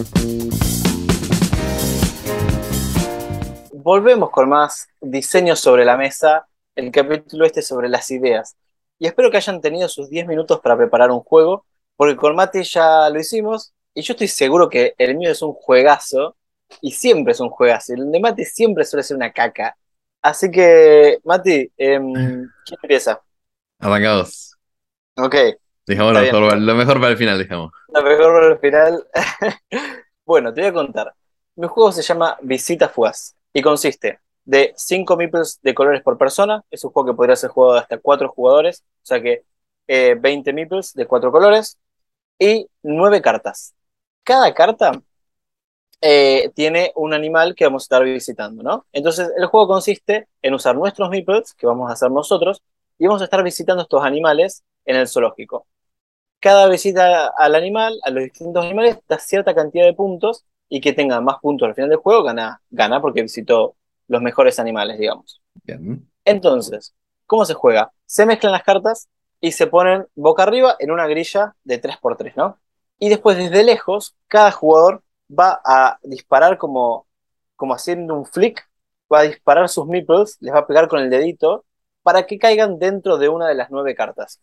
Volvemos 3.73 4.31
con 4.31 4.51
más 4.51 4.87
diseño 5.01 5.57
sobre 5.57 5.85
la 5.85 5.97
mesa, 5.97 6.47
el 6.77 6.93
capítulo 6.93 7.45
este 7.45 7.61
sobre 7.61 7.89
las 7.89 8.09
ideas. 8.13 8.55
y 9.01 9.09
espero 9.09 9.33
que 9.33 9.39
hayan 9.39 9.61
tenido 9.61 9.89
sus 9.89 10.09
10 10.09 10.29
minutos 10.29 10.61
para 10.61 10.77
preparar 10.77 11.11
un 11.11 11.21
juego, 11.21 11.67
porque 11.97 12.15
con 12.15 12.37
Mati 12.37 12.63
ya 12.63 13.11
lo 13.11 13.19
hicimos 13.19 13.73
y 13.95 14.03
yo 14.03 14.13
estoy 14.13 14.29
seguro 14.29 14.69
que 14.69 14.95
el 14.97 15.17
mío 15.17 15.33
es 15.33 15.43
un 15.43 15.55
juegazo 15.55 16.37
y 16.81 16.93
siempre 16.93 17.33
es 17.33 17.41
un 17.41 17.51
juegazo. 17.51 17.95
El 17.95 18.11
de 18.11 18.21
Mati 18.21 18.45
siempre 18.45 18.85
suele 18.85 19.03
ser 19.03 19.17
una 19.17 19.33
caca. 19.33 19.77
Así 20.23 20.51
que, 20.51 21.19
Mati, 21.25 21.71
em, 21.77 22.13
¿quién 22.65 22.79
empieza? 22.83 23.21
Arrancados. 23.79 24.57
Ok, 25.17 25.35
Dejamos 25.87 26.13
lo 26.13 26.21
mejor, 26.21 26.59
lo 26.59 26.75
mejor 26.75 27.01
para 27.01 27.09
el 27.13 27.17
final, 27.17 27.39
dejamos. 27.39 27.73
lo 27.89 28.03
mejor 28.03 28.33
para 28.33 28.47
el 28.49 28.59
final. 28.59 29.07
bueno, 30.25 30.55
te 30.55 30.61
voy 30.61 30.71
a 30.71 30.73
contar. 30.73 31.15
Mi 31.57 31.67
juego 31.67 31.91
se 31.93 32.03
llama 32.03 32.39
Visita 32.41 32.89
Fugaz 32.89 33.35
y 33.53 33.61
consiste 33.61 34.21
de 34.45 34.73
5 34.77 35.17
meeples 35.17 35.61
de 35.63 35.75
colores 35.75 36.03
por 36.03 36.17
persona. 36.17 36.65
Es 36.71 36.85
un 36.85 36.93
juego 36.93 37.09
que 37.11 37.17
podría 37.17 37.37
ser 37.37 37.51
jugado 37.51 37.75
de 37.75 37.81
hasta 37.81 37.99
4 37.99 38.29
jugadores, 38.29 38.85
o 39.03 39.07
sea 39.07 39.21
que 39.21 39.45
eh, 39.89 40.17
20 40.19 40.53
meeples 40.53 40.93
de 40.95 41.07
4 41.07 41.33
colores 41.33 41.79
y 42.39 42.67
9 42.83 43.21
cartas. 43.21 43.75
Cada 44.23 44.55
carta 44.55 44.93
eh, 46.05 46.51
tiene 46.55 46.93
un 46.97 47.15
animal 47.15 47.55
que 47.55 47.65
vamos 47.65 47.85
a 47.85 47.87
estar 47.87 48.05
visitando, 48.05 48.65
¿no? 48.65 48.87
Entonces, 48.93 49.31
el 49.37 49.47
juego 49.47 49.69
consiste 49.69 50.27
en 50.43 50.53
usar 50.53 50.75
nuestros 50.75 51.09
meeples, 51.11 51.55
que 51.55 51.65
vamos 51.65 51.89
a 51.89 51.93
hacer 51.93 52.11
nosotros, 52.11 52.61
y 52.99 53.07
vamos 53.07 53.23
a 53.23 53.25
estar 53.27 53.43
visitando 53.45 53.85
estos 53.85 54.05
animales 54.05 54.65
en 54.85 54.97
el 54.97 55.07
zoológico. 55.07 55.67
Cada 56.41 56.69
visita 56.69 57.33
al 57.39 57.55
animal, 57.55 58.01
a 58.03 58.11
los 58.11 58.25
distintos 58.25 58.65
animales, 58.65 58.99
da 59.09 59.19
cierta 59.21 59.55
cantidad 59.55 59.85
de 59.85 59.95
puntos 59.95 60.45
y 60.69 60.81
que 60.81 60.93
tenga 60.93 61.21
más 61.21 61.37
puntos 61.41 61.69
al 61.69 61.75
final 61.77 61.91
del 61.91 61.99
juego, 62.01 62.25
gana, 62.25 62.61
gana 62.71 63.01
porque 63.01 63.23
visitó 63.23 63.77
los 64.09 64.23
mejores 64.23 64.59
animales, 64.59 64.99
digamos. 64.99 65.41
Bien. 65.63 66.11
Entonces, 66.25 66.95
¿cómo 67.27 67.45
se 67.45 67.55
juega? 67.55 67.93
Se 68.07 68.27
mezclan 68.27 68.53
las 68.53 68.65
cartas 68.65 69.09
y 69.41 69.53
se 69.53 69.69
ponen 69.69 70.07
boca 70.17 70.43
arriba 70.43 70.75
en 70.81 70.91
una 70.91 71.07
grilla 71.07 71.55
de 71.63 71.81
3x3, 71.81 72.33
¿no? 72.35 72.59
Y 72.99 73.09
después 73.09 73.37
desde 73.37 73.63
lejos, 73.63 74.17
cada 74.27 74.51
jugador 74.51 75.03
va 75.31 75.61
a 75.65 75.99
disparar 76.03 76.59
como, 76.59 77.07
como 77.57 77.75
haciendo 77.75 78.15
un 78.15 78.27
flick, 78.27 78.69
va 79.13 79.21
a 79.21 79.23
disparar 79.23 79.69
sus 79.69 79.87
meeples, 79.87 80.39
les 80.41 80.55
va 80.55 80.61
a 80.61 80.67
pegar 80.67 80.89
con 80.89 81.01
el 81.01 81.11
dedito 81.11 81.65
para 82.03 82.27
que 82.27 82.39
caigan 82.39 82.79
dentro 82.79 83.19
de 83.19 83.29
una 83.29 83.49
de 83.49 83.55
las 83.55 83.71
nueve 83.71 83.95
cartas. 83.95 84.41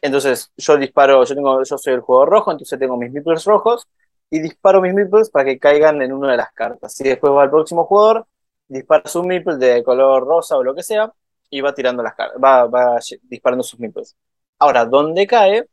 Entonces, 0.00 0.52
yo 0.56 0.76
disparo, 0.76 1.24
yo 1.24 1.34
tengo, 1.34 1.62
yo 1.64 1.78
soy 1.78 1.94
el 1.94 2.00
jugador 2.00 2.28
rojo, 2.30 2.52
entonces 2.52 2.78
tengo 2.78 2.96
mis 2.96 3.10
meeples 3.12 3.44
rojos 3.44 3.86
y 4.30 4.40
disparo 4.40 4.80
mis 4.80 4.94
meeples 4.94 5.30
para 5.30 5.44
que 5.46 5.58
caigan 5.58 6.02
en 6.02 6.12
una 6.12 6.30
de 6.32 6.36
las 6.36 6.52
cartas. 6.52 7.00
Y 7.00 7.04
después 7.04 7.32
va 7.32 7.44
el 7.44 7.50
próximo 7.50 7.84
jugador, 7.84 8.26
dispara 8.68 9.08
su 9.08 9.24
meeple 9.24 9.56
de 9.56 9.82
color 9.82 10.24
rosa 10.26 10.56
o 10.56 10.62
lo 10.62 10.74
que 10.74 10.82
sea 10.82 11.12
y 11.50 11.60
va 11.60 11.74
tirando 11.74 12.02
las 12.02 12.14
cartas, 12.14 12.40
va, 12.42 12.66
va 12.66 12.98
disparando 13.22 13.64
sus 13.64 13.80
meeples. 13.80 14.16
Ahora, 14.58 14.84
donde 14.84 15.26
cae 15.26 15.68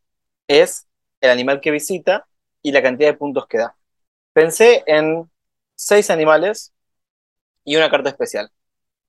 es 0.48 0.86
el 1.20 1.30
animal 1.30 1.60
que 1.60 1.70
visita 1.70 2.26
y 2.62 2.72
la 2.72 2.82
cantidad 2.82 3.10
de 3.10 3.18
puntos 3.18 3.46
que 3.46 3.58
da. 3.58 3.75
Pensé 4.36 4.84
en 4.86 5.30
seis 5.74 6.10
animales 6.10 6.70
y 7.64 7.74
una 7.74 7.88
carta 7.88 8.10
especial. 8.10 8.50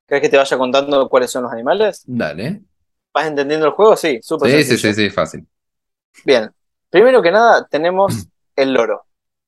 ¿Crees 0.05 0.21
que 0.21 0.29
te 0.29 0.37
vaya 0.37 0.57
contando 0.57 1.09
cuáles 1.09 1.29
son 1.29 1.43
los 1.43 1.51
animales? 1.51 2.03
Dale. 2.05 2.61
¿Vas 3.13 3.27
entendiendo 3.27 3.65
el 3.65 3.73
juego? 3.73 3.97
Sí, 3.97 4.21
súper 4.21 4.49
Sí, 4.49 4.63
sí, 4.63 4.77
sí, 4.77 4.93
sí, 4.93 5.09
fácil. 5.09 5.45
Bien, 6.23 6.49
primero 6.89 7.21
que 7.21 7.31
nada 7.31 7.67
tenemos 7.67 8.29
el 8.55 8.71
loro. 8.71 9.03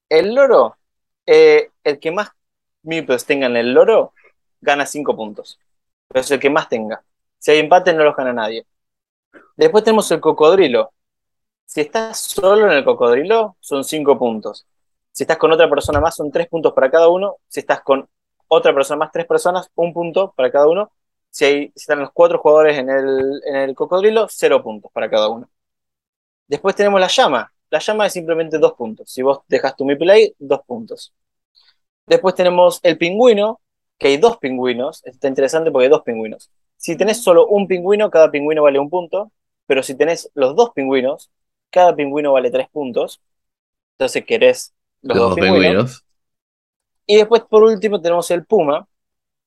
El 0.09 0.35
loro, 0.35 0.75
eh, 1.25 1.71
el 1.85 1.97
que 1.97 2.11
más 2.11 2.27
meeples 2.83 3.25
tenga 3.25 3.47
en 3.47 3.55
el 3.55 3.73
loro, 3.73 4.11
gana 4.59 4.85
5 4.85 5.15
puntos. 5.15 5.61
Pero 6.09 6.19
es 6.19 6.29
el 6.29 6.41
que 6.41 6.49
más 6.49 6.67
tenga. 6.67 7.01
Si 7.37 7.51
hay 7.51 7.59
empate, 7.59 7.93
no 7.93 8.03
los 8.03 8.17
gana 8.17 8.33
nadie. 8.33 8.65
Después 9.55 9.85
tenemos 9.85 10.11
el 10.11 10.19
cocodrilo. 10.19 10.91
Si 11.63 11.79
estás 11.79 12.19
solo 12.19 12.69
en 12.69 12.73
el 12.79 12.83
cocodrilo, 12.83 13.55
son 13.61 13.85
5 13.85 14.19
puntos. 14.19 14.65
Si 15.11 15.23
estás 15.23 15.37
con 15.37 15.51
otra 15.51 15.69
persona 15.69 15.99
más, 15.99 16.15
son 16.15 16.31
3 16.31 16.47
puntos 16.47 16.73
para 16.73 16.89
cada 16.91 17.09
uno. 17.09 17.37
Si 17.47 17.59
estás 17.61 17.81
con 17.81 18.07
otra 18.47 18.73
persona 18.73 18.99
más, 18.99 19.11
3 19.11 19.25
personas, 19.25 19.69
un 19.75 19.93
punto 19.93 20.33
para 20.35 20.51
cada 20.51 20.67
uno. 20.67 20.91
Si, 21.29 21.71
están 21.75 21.99
los 21.99 22.11
4 22.11 22.39
jugadores 22.39 22.77
en 22.77 22.89
el, 22.89 23.75
cocodrilo, 23.75 24.27
0 24.29 24.63
puntos 24.63 24.91
para 24.91 25.09
cada 25.09 25.29
uno. 25.29 25.49
Después 26.47 26.75
tenemos 26.75 26.99
la 26.99 27.07
llama. 27.07 27.51
La 27.69 27.79
llama 27.79 28.05
es 28.07 28.13
simplemente 28.13 28.57
2 28.57 28.73
puntos. 28.73 29.11
Si 29.11 29.21
vos 29.21 29.39
dejas 29.47 29.75
tu 29.75 29.85
meeple 29.85 30.11
ahí, 30.11 30.35
2 30.39 30.61
puntos. 30.65 31.13
Después 32.07 32.35
tenemos 32.35 32.79
el 32.83 32.97
pingüino, 32.97 33.61
que 33.97 34.07
hay 34.07 34.17
dos 34.17 34.37
pingüinos. 34.37 35.01
Está 35.05 35.27
interesante 35.27 35.71
porque 35.71 35.85
hay 35.85 35.89
dos 35.91 36.01
pingüinos. 36.03 36.49
Si 36.75 36.97
tenés 36.97 37.21
solo 37.23 37.47
un 37.47 37.67
pingüino, 37.67 38.09
cada 38.09 38.31
pingüino 38.31 38.63
vale 38.63 38.79
un 38.79 38.89
punto. 38.89 39.31
Pero 39.67 39.83
si 39.83 39.95
tenés 39.95 40.31
los 40.33 40.55
dos 40.55 40.71
pingüinos, 40.71 41.29
cada 41.69 41.95
pingüino 41.95 42.33
vale 42.33 42.49
3 42.51 42.69
puntos. 42.69 43.21
Entonces 43.93 44.25
querés 44.25 44.73
los, 45.01 45.17
Los 45.17 45.29
dos 45.29 45.35
pingüinos. 45.35 45.61
pingüinos. 45.61 46.05
Y 47.05 47.17
después, 47.17 47.41
por 47.43 47.63
último, 47.63 48.01
tenemos 48.01 48.29
el 48.31 48.45
puma, 48.45 48.87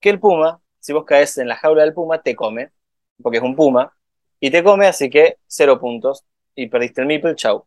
que 0.01 0.11
el 0.11 0.21
puma, 0.21 0.61
si 0.81 0.93
vos 0.93 1.05
caes 1.05 1.39
en 1.39 1.49
la 1.49 1.57
jaula 1.57 1.83
del 1.83 1.95
puma, 1.95 2.23
te 2.23 2.35
come, 2.35 2.71
porque 3.23 3.39
es 3.39 3.45
un 3.45 3.55
puma, 3.57 3.97
y 4.41 4.51
te 4.51 4.65
come, 4.65 4.87
así 4.87 5.09
que 5.11 5.39
cero 5.47 5.79
puntos, 5.81 6.25
y 6.57 6.69
perdiste 6.69 7.01
el 7.03 7.07
meeple, 7.07 7.37
chau. 7.37 7.67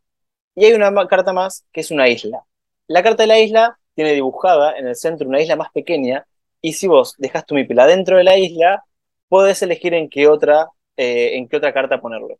Y 0.55 0.65
hay 0.65 0.73
una 0.73 1.07
carta 1.07 1.33
más, 1.33 1.65
que 1.71 1.81
es 1.81 1.91
una 1.91 2.09
isla. 2.09 2.45
La 2.87 3.03
carta 3.03 3.23
de 3.23 3.27
la 3.27 3.39
isla 3.39 3.79
tiene 3.95 4.13
dibujada 4.13 4.77
en 4.77 4.87
el 4.87 4.95
centro 4.95 5.27
una 5.29 5.41
isla 5.41 5.55
más 5.55 5.71
pequeña, 5.71 6.27
y 6.61 6.73
si 6.73 6.87
vos 6.87 7.15
dejas 7.17 7.45
tu 7.45 7.55
meeple 7.55 7.81
adentro 7.81 8.17
de 8.17 8.23
la 8.25 8.37
isla, 8.37 8.83
podés 9.29 9.61
elegir 9.61 9.93
en 9.93 10.09
qué 10.09 10.27
otra, 10.27 10.69
eh, 10.97 11.37
en 11.37 11.47
qué 11.47 11.57
otra 11.57 11.73
carta 11.73 12.01
ponerlo. 12.01 12.37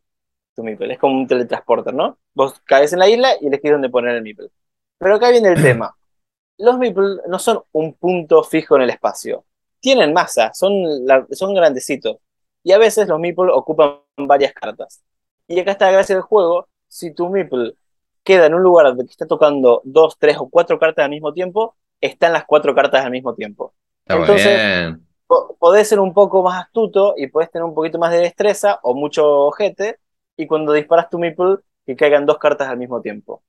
Tu 0.54 0.62
meeple. 0.64 0.92
Es 0.94 0.98
como 0.98 1.14
un 1.18 1.26
teletransporter, 1.26 1.94
¿no? 1.94 2.18
Vos 2.34 2.60
caes 2.64 2.92
en 2.92 2.98
la 3.00 3.08
isla 3.08 3.30
y 3.40 3.46
elegís 3.46 3.72
dónde 3.72 3.88
poner 3.90 4.16
el 4.16 4.22
meeple. 4.22 4.48
Pero 4.98 5.14
acá 5.16 5.30
viene 5.30 5.48
el 5.48 5.62
tema 5.62 5.94
los 6.58 6.78
meeple 6.78 7.16
no 7.28 7.38
son 7.38 7.62
un 7.72 7.92
punto 7.94 8.42
fijo 8.42 8.76
en 8.76 8.82
el 8.82 8.90
espacio. 8.90 9.44
Tienen 9.80 10.12
masa, 10.14 10.52
son, 10.54 10.72
la- 11.06 11.26
son 11.32 11.54
grandecitos. 11.54 12.16
Y 12.62 12.72
a 12.72 12.78
veces 12.78 13.06
los 13.08 13.20
meeple 13.20 13.50
ocupan 13.52 13.98
varias 14.16 14.52
cartas. 14.54 15.02
Y 15.46 15.60
acá 15.60 15.72
está 15.72 15.84
la 15.86 15.92
gracia 15.92 16.14
del 16.14 16.22
juego. 16.22 16.66
Si 16.88 17.12
tu 17.12 17.28
meeple 17.28 17.74
queda 18.24 18.46
en 18.46 18.54
un 18.54 18.62
lugar 18.62 18.86
donde 18.86 19.04
está 19.04 19.26
tocando 19.26 19.82
dos, 19.84 20.16
tres 20.18 20.38
o 20.38 20.48
cuatro 20.48 20.78
cartas 20.78 21.04
al 21.04 21.10
mismo 21.10 21.32
tiempo, 21.32 21.76
están 22.00 22.32
las 22.32 22.44
cuatro 22.46 22.74
cartas 22.74 23.04
al 23.04 23.10
mismo 23.10 23.34
tiempo. 23.34 23.74
Está 24.06 24.16
Entonces- 24.20 24.46
bien. 24.46 25.06
Po- 25.26 25.56
Podés 25.58 25.88
ser 25.88 26.00
un 26.00 26.14
poco 26.14 26.42
más 26.42 26.62
astuto 26.64 27.14
y 27.16 27.26
podés 27.26 27.50
tener 27.50 27.64
un 27.64 27.74
poquito 27.74 27.98
más 27.98 28.12
de 28.12 28.18
destreza 28.20 28.78
o 28.82 28.94
mucho 28.94 29.28
ojete. 29.46 29.98
Y 30.38 30.46
cuando 30.46 30.72
disparas 30.72 31.10
tu 31.10 31.18
meeple, 31.18 31.56
que 31.84 31.96
caigan 31.96 32.24
dos 32.24 32.38
cartas 32.38 32.68
al 32.68 32.78
mismo 32.78 33.00
tiempo. 33.02 33.42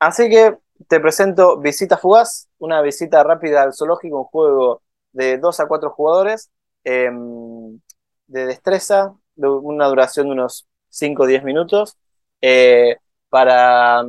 Así 0.00 0.30
que 0.30 0.56
te 0.88 1.00
presento 1.00 1.60
Visita 1.60 1.98
Fugaz, 1.98 2.50
una 2.58 2.82
visita 2.82 3.24
rápida 3.24 3.62
al 3.64 3.74
zoológico, 3.74 4.18
un 4.20 4.24
juego 4.26 4.82
de 5.12 5.38
2 5.38 5.60
a 5.60 5.68
4 5.68 5.90
jugadores, 5.92 6.50
em, 6.84 7.80
de 8.28 8.46
destreza, 8.46 9.14
de 9.36 9.48
una 9.48 9.88
duración 9.88 10.28
de 10.28 10.32
unos 10.34 10.68
5 10.90 11.24
o 11.24 11.26
10 11.26 11.44
minutos, 11.44 11.98
eh, 12.42 12.98
para, 13.30 14.04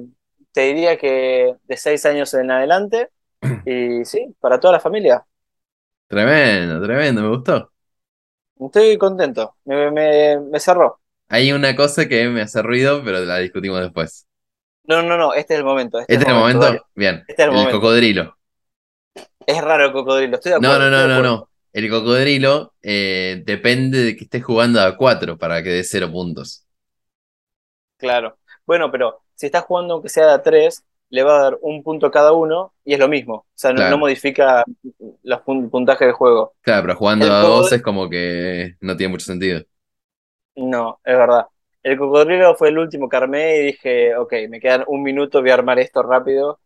te 0.54 0.62
diría 0.63 0.97
que 0.99 1.56
de 1.63 1.77
6 1.77 2.06
años 2.08 2.34
en 2.36 2.51
adelante, 2.51 3.12
y 3.65 4.06
sí, 4.06 4.36
para 4.41 4.60
toda 4.62 4.73
la 4.75 4.82
familia. 4.82 5.25
Tremendo, 6.08 6.82
tremendo, 6.84 7.21
me 7.23 7.30
gustó. 7.30 7.71
Estoy 8.60 8.97
contento, 8.97 9.58
me, 9.65 9.91
me- 9.91 10.39
me 10.39 10.60
cerró. 10.60 11.01
Hay 11.30 11.51
una 11.51 11.75
cosa 11.75 12.08
que 12.08 12.27
me 12.30 12.41
hace 12.43 12.62
ruido, 12.62 13.04
pero 13.04 13.21
la 13.25 13.38
discutimos 13.39 13.82
después. 13.82 14.27
No, 14.84 15.02
no, 15.04 15.17
no, 15.17 15.34
este 15.34 15.54
es 15.54 15.60
el 15.60 15.65
momento. 15.65 16.00
Este, 16.00 16.13
¿Este 16.13 16.26
es 16.26 16.32
el 16.32 16.38
momento? 16.38 16.86
Bien. 16.96 17.24
Este 17.28 17.34
es 17.34 17.39
el 17.39 17.46
El 17.50 17.52
momento. 17.56 17.80
cocodrilo. 17.80 18.38
Es 19.46 19.62
raro 19.62 19.86
el 19.86 19.91
cocodrilo, 19.91 20.36
estoy 20.36 20.54
de 20.54 20.60
No, 20.60 20.70
acuerdo. 20.72 20.89
no, 20.89 20.98
no, 20.98 21.08
no, 21.08 21.13
acuerdo. 21.15 21.36
no. 21.38 21.50
El 21.74 21.89
cocodrilo 21.89 22.74
eh, 22.82 23.44
depende 23.46 24.00
de 24.04 24.15
que 24.15 24.26
estés 24.26 24.44
jugando 24.44 24.82
a 24.82 24.98
4 24.98 25.38
para 25.38 25.63
que 25.63 25.70
dé 25.70 25.84
0 25.84 26.12
puntos. 26.12 26.65
Claro. 27.98 28.38
Bueno, 28.65 28.91
pero 28.91 29.22
si 29.36 29.46
estás 29.48 29.63
jugando 29.63 29.94
aunque 29.96 30.10
sea 30.10 30.28
de 30.28 30.34
a 30.34 30.41
3, 30.41 30.84
le 31.10 31.24
va 31.24 31.38
a 31.39 31.44
dar 31.44 31.58
un 31.62 31.84
punto 31.84 32.08
a 32.08 32.12
cada 32.12 32.32
uno 32.34 32.74
y 32.84 32.94
es 32.94 33.00
lo 33.00 33.08
mismo. 33.08 33.34
O 33.36 33.46
sea, 33.54 33.72
no, 33.72 33.78
Claro. 33.78 33.91
no 33.91 33.98
modifica 34.00 34.63
los 35.24 35.39
pun- 35.41 35.70
puntajes 35.70 36.08
del 36.08 36.13
juego. 36.15 36.56
Claro, 36.62 36.84
pero 36.84 36.96
jugando 36.98 37.26
El 37.26 37.32
a 37.32 37.41
cocodrilo- 37.41 37.58
2 37.62 37.72
es 37.74 37.82
como 37.82 38.10
que 38.10 38.76
no 38.82 38.98
tiene 38.98 39.12
mucho 39.12 39.26
sentido. 39.26 39.62
No, 40.56 41.00
es 41.04 41.17
verdad. 41.17 41.46
El 41.84 41.98
cocodrilo 41.98 42.56
fue 42.56 42.70
el 42.70 42.78
último 42.78 43.10
que 43.10 43.17
armé 43.17 43.58
y 43.58 43.65
dije, 43.67 44.15
ok, 44.15 44.34
me 44.50 44.60
quedan 44.60 44.84
un 44.88 45.02
minuto, 45.02 45.41
voy 45.41 45.50
a 45.50 45.56
armar 45.56 45.80
esto 45.80 46.04
rápido. 46.04 46.60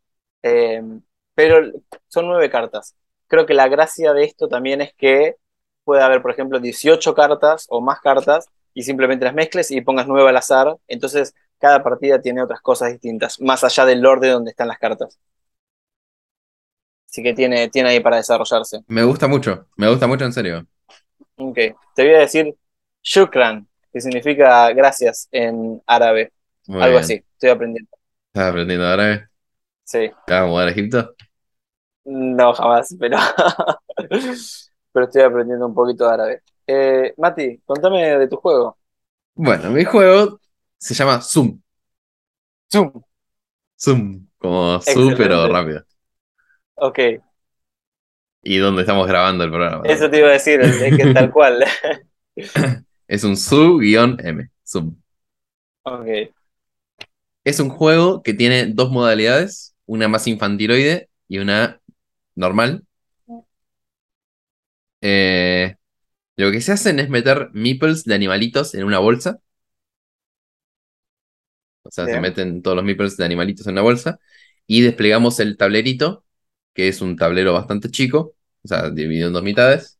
Eh, 0.44 0.82
pero 1.34 1.72
son 2.08 2.28
nueve 2.28 2.50
cartas. 2.50 2.96
Creo 3.28 3.46
que 3.46 3.54
la 3.54 3.68
gracia 3.68 4.14
de 4.14 4.24
esto 4.24 4.48
también 4.48 4.82
es 4.82 4.94
que 4.94 5.36
puede 5.84 6.04
haber, 6.04 6.22
por 6.22 6.32
ejemplo, 6.32 6.60
18 6.60 7.14
cartas 7.16 7.66
o 7.70 7.82
más 7.82 8.00
cartas 8.02 8.48
y 8.74 8.84
simplemente 8.84 9.26
las 9.26 9.34
mezcles 9.34 9.72
y 9.72 9.82
pongas 9.82 10.08
nueve 10.08 10.30
al 10.30 10.38
azar. 10.38 10.78
Entonces, 10.88 11.34
cada 11.60 11.82
partida 11.84 12.22
tiene 12.22 12.44
otras 12.44 12.62
cosas 12.62 12.92
distintas, 12.92 13.40
más 13.40 13.64
allá 13.64 13.86
del 13.86 14.06
orden 14.06 14.34
donde 14.34 14.52
están 14.52 14.68
las 14.68 14.80
cartas. 14.80 15.20
Así 17.10 17.24
que 17.24 17.34
tiene, 17.34 17.70
tiene 17.70 17.90
ahí 17.90 18.02
para 18.02 18.18
desarrollarse. 18.18 18.82
Me 18.88 19.04
gusta 19.04 19.28
mucho, 19.28 19.68
me 19.78 19.90
gusta 19.90 20.06
mucho 20.08 20.26
en 20.26 20.34
serio. 20.34 20.68
Ok, 21.38 21.56
te 21.96 22.04
voy 22.04 22.14
a 22.14 22.20
decir 22.20 22.56
Shukran, 23.02 23.68
que 23.96 24.02
significa 24.02 24.72
gracias 24.74 25.30
en 25.34 25.82
árabe. 25.88 26.34
Muy 26.68 26.86
Algo 26.86 27.00
bien. 27.00 27.00
así, 27.00 27.24
estoy 27.36 27.52
aprendiendo. 27.52 27.92
¿Estás 28.34 28.50
aprendiendo 28.52 28.86
árabe? 28.88 29.30
Sí, 29.84 30.12
¿Vamos 30.28 30.46
a 30.48 30.50
jugar 30.50 30.68
a 30.68 30.72
Egipto? 30.72 31.16
no 32.06 32.54
jamás, 32.54 32.96
pero, 33.00 33.18
pero 34.92 35.06
estoy 35.06 35.22
aprendiendo 35.24 35.68
un 35.68 35.74
poquito 35.76 36.08
de 36.08 36.14
árabe. 36.14 36.44
Eh, 36.68 37.14
Mati, 37.18 37.60
contame 37.66 38.18
de 38.18 38.28
tu 38.28 38.38
juego. 38.38 38.78
Bueno, 39.36 39.70
mi 39.72 39.84
juego 39.86 40.40
se 40.78 40.94
llama 40.94 41.22
Zoom. 41.22 41.62
Zoom. 42.72 43.04
Zoom, 43.78 44.28
como 44.38 44.82
Zoom, 44.82 45.16
pero 45.16 45.48
Excelente. 45.48 45.50
rápido. 45.50 45.86
Ok, 46.76 47.00
Y 48.42 48.58
donde 48.60 48.84
estamos 48.84 49.08
grabando 49.08 49.44
el 49.44 49.50
programa. 49.52 49.84
eso 49.84 50.10
te 50.10 50.18
iba 50.20 50.30
a 50.30 50.32
decir, 50.32 50.62
es 50.62 50.96
que 50.96 51.08
tal 51.08 51.32
cual. 51.32 51.64
Es 53.08 53.24
un 53.24 53.36
Su-M. 53.38 54.50
Zoom. 54.66 54.96
Ok, 55.84 56.34
Es 57.44 57.60
un 57.60 57.70
juego 57.70 58.24
que 58.24 58.34
tiene 58.34 58.66
dos 58.68 58.92
modalidades, 58.92 59.76
una 59.86 60.08
más 60.08 60.28
infantiloide 60.28 61.10
y 61.28 61.38
una 61.40 61.82
normal. 62.36 62.86
Eh, 65.02 65.76
lo 66.38 66.52
que 66.52 66.62
se 66.62 66.74
hacen 66.74 67.00
es 67.00 67.10
meter 67.10 67.50
meeples 67.54 68.04
de 68.06 68.16
animalitos 68.16 68.76
en 68.76 68.86
una 68.86 69.00
bolsa. 69.00 69.40
O 71.84 71.92
sea, 71.92 72.08
se 72.10 72.20
meten 72.20 72.62
todos 72.62 72.76
los 72.78 72.86
meeples 72.86 73.16
de 73.18 73.26
animalitos 73.26 73.68
en 73.68 73.74
una 73.74 73.82
bolsa 73.82 74.20
y 74.68 74.82
desplegamos 74.82 75.40
el 75.40 75.56
tablerito, 75.58 76.26
que 76.74 76.88
es 76.88 77.02
un 77.02 77.16
tablero 77.16 77.54
bastante 77.54 77.90
chico, 77.92 78.36
o 78.64 78.68
sea, 78.68 78.90
dividido 78.90 79.28
en 79.28 79.34
dos 79.34 79.44
mitades, 79.44 80.00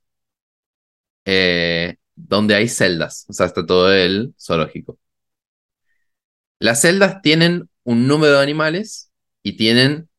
eh, 1.26 1.96
donde 2.16 2.56
hay 2.56 2.68
celdas, 2.70 3.26
o 3.30 3.34
sea, 3.34 3.46
está 3.48 3.66
todo 3.66 3.94
el 3.94 4.34
zoológico. 4.40 5.00
Las 6.60 6.82
celdas 6.82 7.22
tienen 7.22 7.70
un 7.84 8.08
número 8.08 8.34
de 8.38 8.44
animales 8.44 9.12
y 9.44 9.58
tienen 9.58 10.10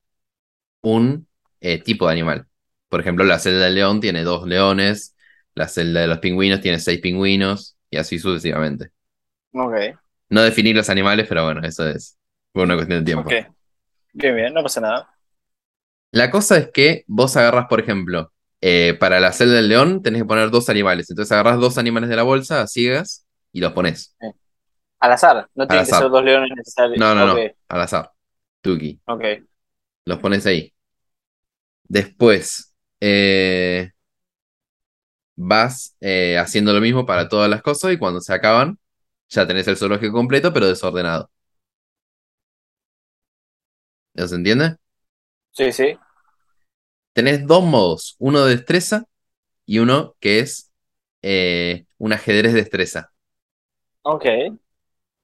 un 0.83 1.29
eh, 1.61 1.83
tipo 1.83 2.07
de 2.07 2.13
animal. 2.15 2.49
Por 2.89 3.01
ejemplo, 3.01 3.25
la 3.25 3.39
celda 3.39 3.67
del 3.67 3.75
león 3.77 4.01
tiene 4.01 4.25
dos 4.25 4.47
leones, 4.49 5.17
la 5.55 5.69
celda 5.69 6.03
de 6.03 6.09
los 6.09 6.19
pingüinos 6.21 6.61
tiene 6.61 6.79
seis 6.81 7.01
pingüinos 7.01 7.77
y 7.91 7.99
así 7.99 8.19
sucesivamente. 8.19 8.91
ok, 9.53 9.97
No 10.29 10.43
definir 10.43 10.77
los 10.77 10.89
animales, 10.91 11.27
pero 11.29 11.45
bueno, 11.45 11.63
eso 11.67 11.89
es 11.89 12.19
por 12.53 12.65
una 12.65 12.75
cuestión 12.77 13.01
de 13.01 13.05
tiempo. 13.05 13.31
ok. 13.31 13.55
Bien, 14.15 14.37
bien, 14.37 14.55
no 14.55 14.63
pasa 14.63 14.81
nada. 14.81 15.11
La 16.13 16.31
cosa 16.33 16.57
es 16.59 16.71
que 16.73 17.05
vos 17.07 17.37
agarrás, 17.37 17.67
por 17.69 17.81
ejemplo, 17.81 18.33
eh, 18.61 18.97
para 18.99 19.21
la 19.21 19.33
celda 19.33 19.55
del 19.55 19.69
león 19.69 20.03
tenés 20.03 20.23
que 20.23 20.29
poner 20.29 20.51
dos 20.51 20.69
animales. 20.69 21.11
Entonces 21.11 21.33
agarrás 21.33 21.61
dos 21.61 21.79
animales 21.79 22.09
de 22.11 22.17
la 22.17 22.23
bolsa 22.23 22.63
a 22.63 22.67
ciegas 22.67 23.27
y 23.53 23.61
los 23.61 23.73
pones 23.73 24.17
Al 25.01 25.13
azar, 25.13 25.49
no 25.55 25.67
tienen 25.67 25.87
que 25.87 25.93
ser 25.93 26.09
dos 26.09 26.25
leones 26.25 26.51
necesarios. 26.57 26.99
No, 26.99 27.15
no, 27.15 27.27
no. 27.27 27.39
Al 27.69 27.81
azar. 27.81 28.11
Tuki. 28.61 29.01
ok, 29.07 29.25
Los 30.05 30.19
pones 30.19 30.47
ahí. 30.47 30.73
Después, 31.89 32.75
eh, 33.01 33.91
vas 35.37 35.97
eh, 36.01 36.39
haciendo 36.39 36.73
lo 36.73 36.81
mismo 36.81 37.07
para 37.07 37.29
todas 37.29 37.49
las 37.51 37.63
cosas 37.63 37.93
y 37.93 37.99
cuando 37.99 38.21
se 38.21 38.33
acaban, 38.35 38.79
ya 39.29 39.47
tenés 39.47 39.69
el 39.69 39.77
zoológico 39.77 40.13
completo, 40.13 40.53
pero 40.53 40.67
desordenado. 40.69 41.31
¿No 44.15 44.27
se 44.29 44.35
entiende? 44.35 44.77
sí, 45.53 45.73
sí. 45.73 45.99
Tenés 47.17 47.47
dos 47.47 47.65
modos, 47.65 48.15
uno 48.19 48.45
de 48.45 48.57
destreza 48.57 49.07
y 49.65 49.79
uno 49.79 50.15
que 50.21 50.41
es 50.41 50.71
eh, 51.23 51.87
un 51.97 52.13
ajedrez 52.13 52.53
destreza. 52.53 53.11
Ok. 54.03 54.27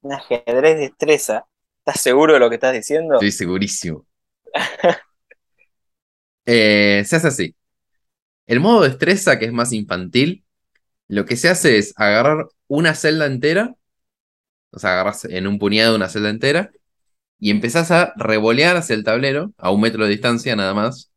Un 0.00 0.12
ajedrez 0.14 0.76
de 0.76 0.81
destreza. 0.81 1.44
¿Estás 1.81 2.00
seguro 2.00 2.33
de 2.33 2.38
lo 2.40 2.48
que 2.48 2.55
estás 2.55 2.72
diciendo? 2.72 3.16
Estoy 3.16 3.31
segurísimo. 3.31 4.07
Eh, 6.44 7.05
se 7.07 7.14
hace 7.14 7.28
así. 7.28 7.57
El 8.48 8.59
modo 8.59 8.83
destreza, 8.83 9.38
que 9.38 9.44
es 9.44 9.52
más 9.52 9.72
infantil, 9.72 10.44
lo 11.07 11.24
que 11.24 11.37
se 11.37 11.48
hace 11.48 11.78
es 11.78 11.94
agarrar 11.96 12.48
una 12.66 12.96
celda 12.96 13.26
entera, 13.26 13.76
o 14.72 14.81
sea, 14.81 14.94
agarras 14.94 15.24
en 15.26 15.46
un 15.46 15.61
puñado 15.61 15.94
una 15.94 16.09
celda 16.09 16.31
entera, 16.31 16.72
y 17.38 17.52
empezás 17.52 17.92
a 17.92 18.12
revolear 18.16 18.76
hacia 18.76 18.94
el 18.94 19.05
tablero, 19.05 19.52
a 19.57 19.70
un 19.70 19.83
metro 19.83 20.02
de 20.02 20.11
distancia 20.11 20.57
nada 20.57 20.74
más. 20.74 21.12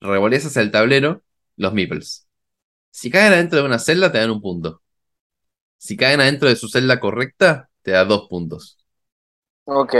Revoleas 0.00 0.46
hacia 0.46 0.62
el 0.62 0.70
tablero 0.70 1.22
los 1.56 1.72
meeples. 1.72 2.28
Si 2.90 3.10
caen 3.10 3.32
adentro 3.32 3.60
de 3.60 3.66
una 3.66 3.78
celda, 3.78 4.12
te 4.12 4.18
dan 4.18 4.30
un 4.30 4.40
punto. 4.40 4.82
Si 5.78 5.96
caen 5.96 6.20
adentro 6.20 6.48
de 6.48 6.56
su 6.56 6.68
celda 6.68 7.00
correcta, 7.00 7.70
te 7.82 7.92
da 7.92 8.04
dos 8.04 8.28
puntos. 8.28 8.78
Ok. 9.64 9.94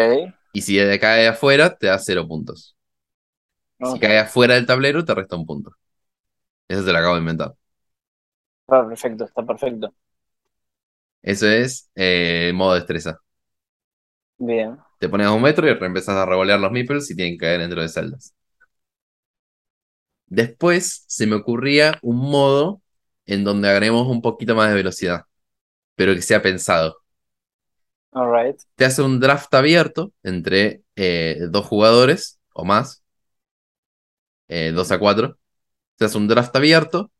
Y 0.53 0.63
si 0.63 0.77
cae 0.99 1.29
afuera, 1.29 1.77
te 1.77 1.87
da 1.87 1.99
cero 1.99 2.27
puntos. 2.27 2.77
Si 3.85 3.99
cae 3.99 4.19
afuera 4.19 4.55
del 4.55 4.67
tablero, 4.67 5.05
te 5.05 5.15
resta 5.15 5.37
un 5.37 5.47
punto. 5.47 5.77
Eso 6.69 6.85
se 6.85 6.93
lo 6.93 6.99
acabo 6.99 7.15
de 7.15 7.21
inventar. 7.21 7.55
Está 8.67 8.87
perfecto, 8.89 9.25
está 9.25 9.43
perfecto. 9.45 9.95
Eso 11.23 11.47
es 11.49 11.91
eh, 11.95 12.47
el 12.49 12.55
modo 12.55 12.75
destreza. 12.75 13.21
Bien. 14.39 14.81
Te 14.99 15.09
pones 15.09 15.27
a 15.27 15.33
un 15.33 15.43
metro 15.43 15.67
y 15.67 15.71
empezás 15.71 16.15
a 16.17 16.27
revolear 16.27 16.61
los 16.61 16.71
meeples 16.71 17.11
y 17.11 17.17
tienen 17.17 17.35
que 17.35 17.39
caer 17.47 17.61
dentro 17.61 17.83
de 17.83 17.89
celdas. 17.89 18.35
Después 20.31 21.05
se 21.09 21.27
me 21.29 21.37
ocurría 21.37 21.99
un 22.03 22.19
modo 22.19 22.83
en 23.27 23.45
donde 23.45 23.71
agreguemos 23.71 24.09
un 24.09 24.23
poquito 24.23 24.57
más 24.57 24.71
de 24.71 24.77
velocidad, 24.77 25.27
pero 25.97 26.15
que 26.15 26.23
sea 26.23 26.43
pensado. 26.43 26.99
Te 28.77 28.85
hace 28.85 29.03
un 29.03 29.21
draft 29.21 29.55
abierto 29.55 30.13
entre 30.23 30.83
eh, 30.97 31.39
dos 31.51 31.67
jugadores 31.67 32.41
o 32.55 32.65
más, 32.65 33.05
eh, 34.49 34.73
dos 34.75 34.91
a 34.93 34.99
cuatro. 34.99 35.39
Te 35.97 36.07
hace 36.07 36.19
un 36.19 36.29
draft 36.29 36.55
abierto 36.57 37.13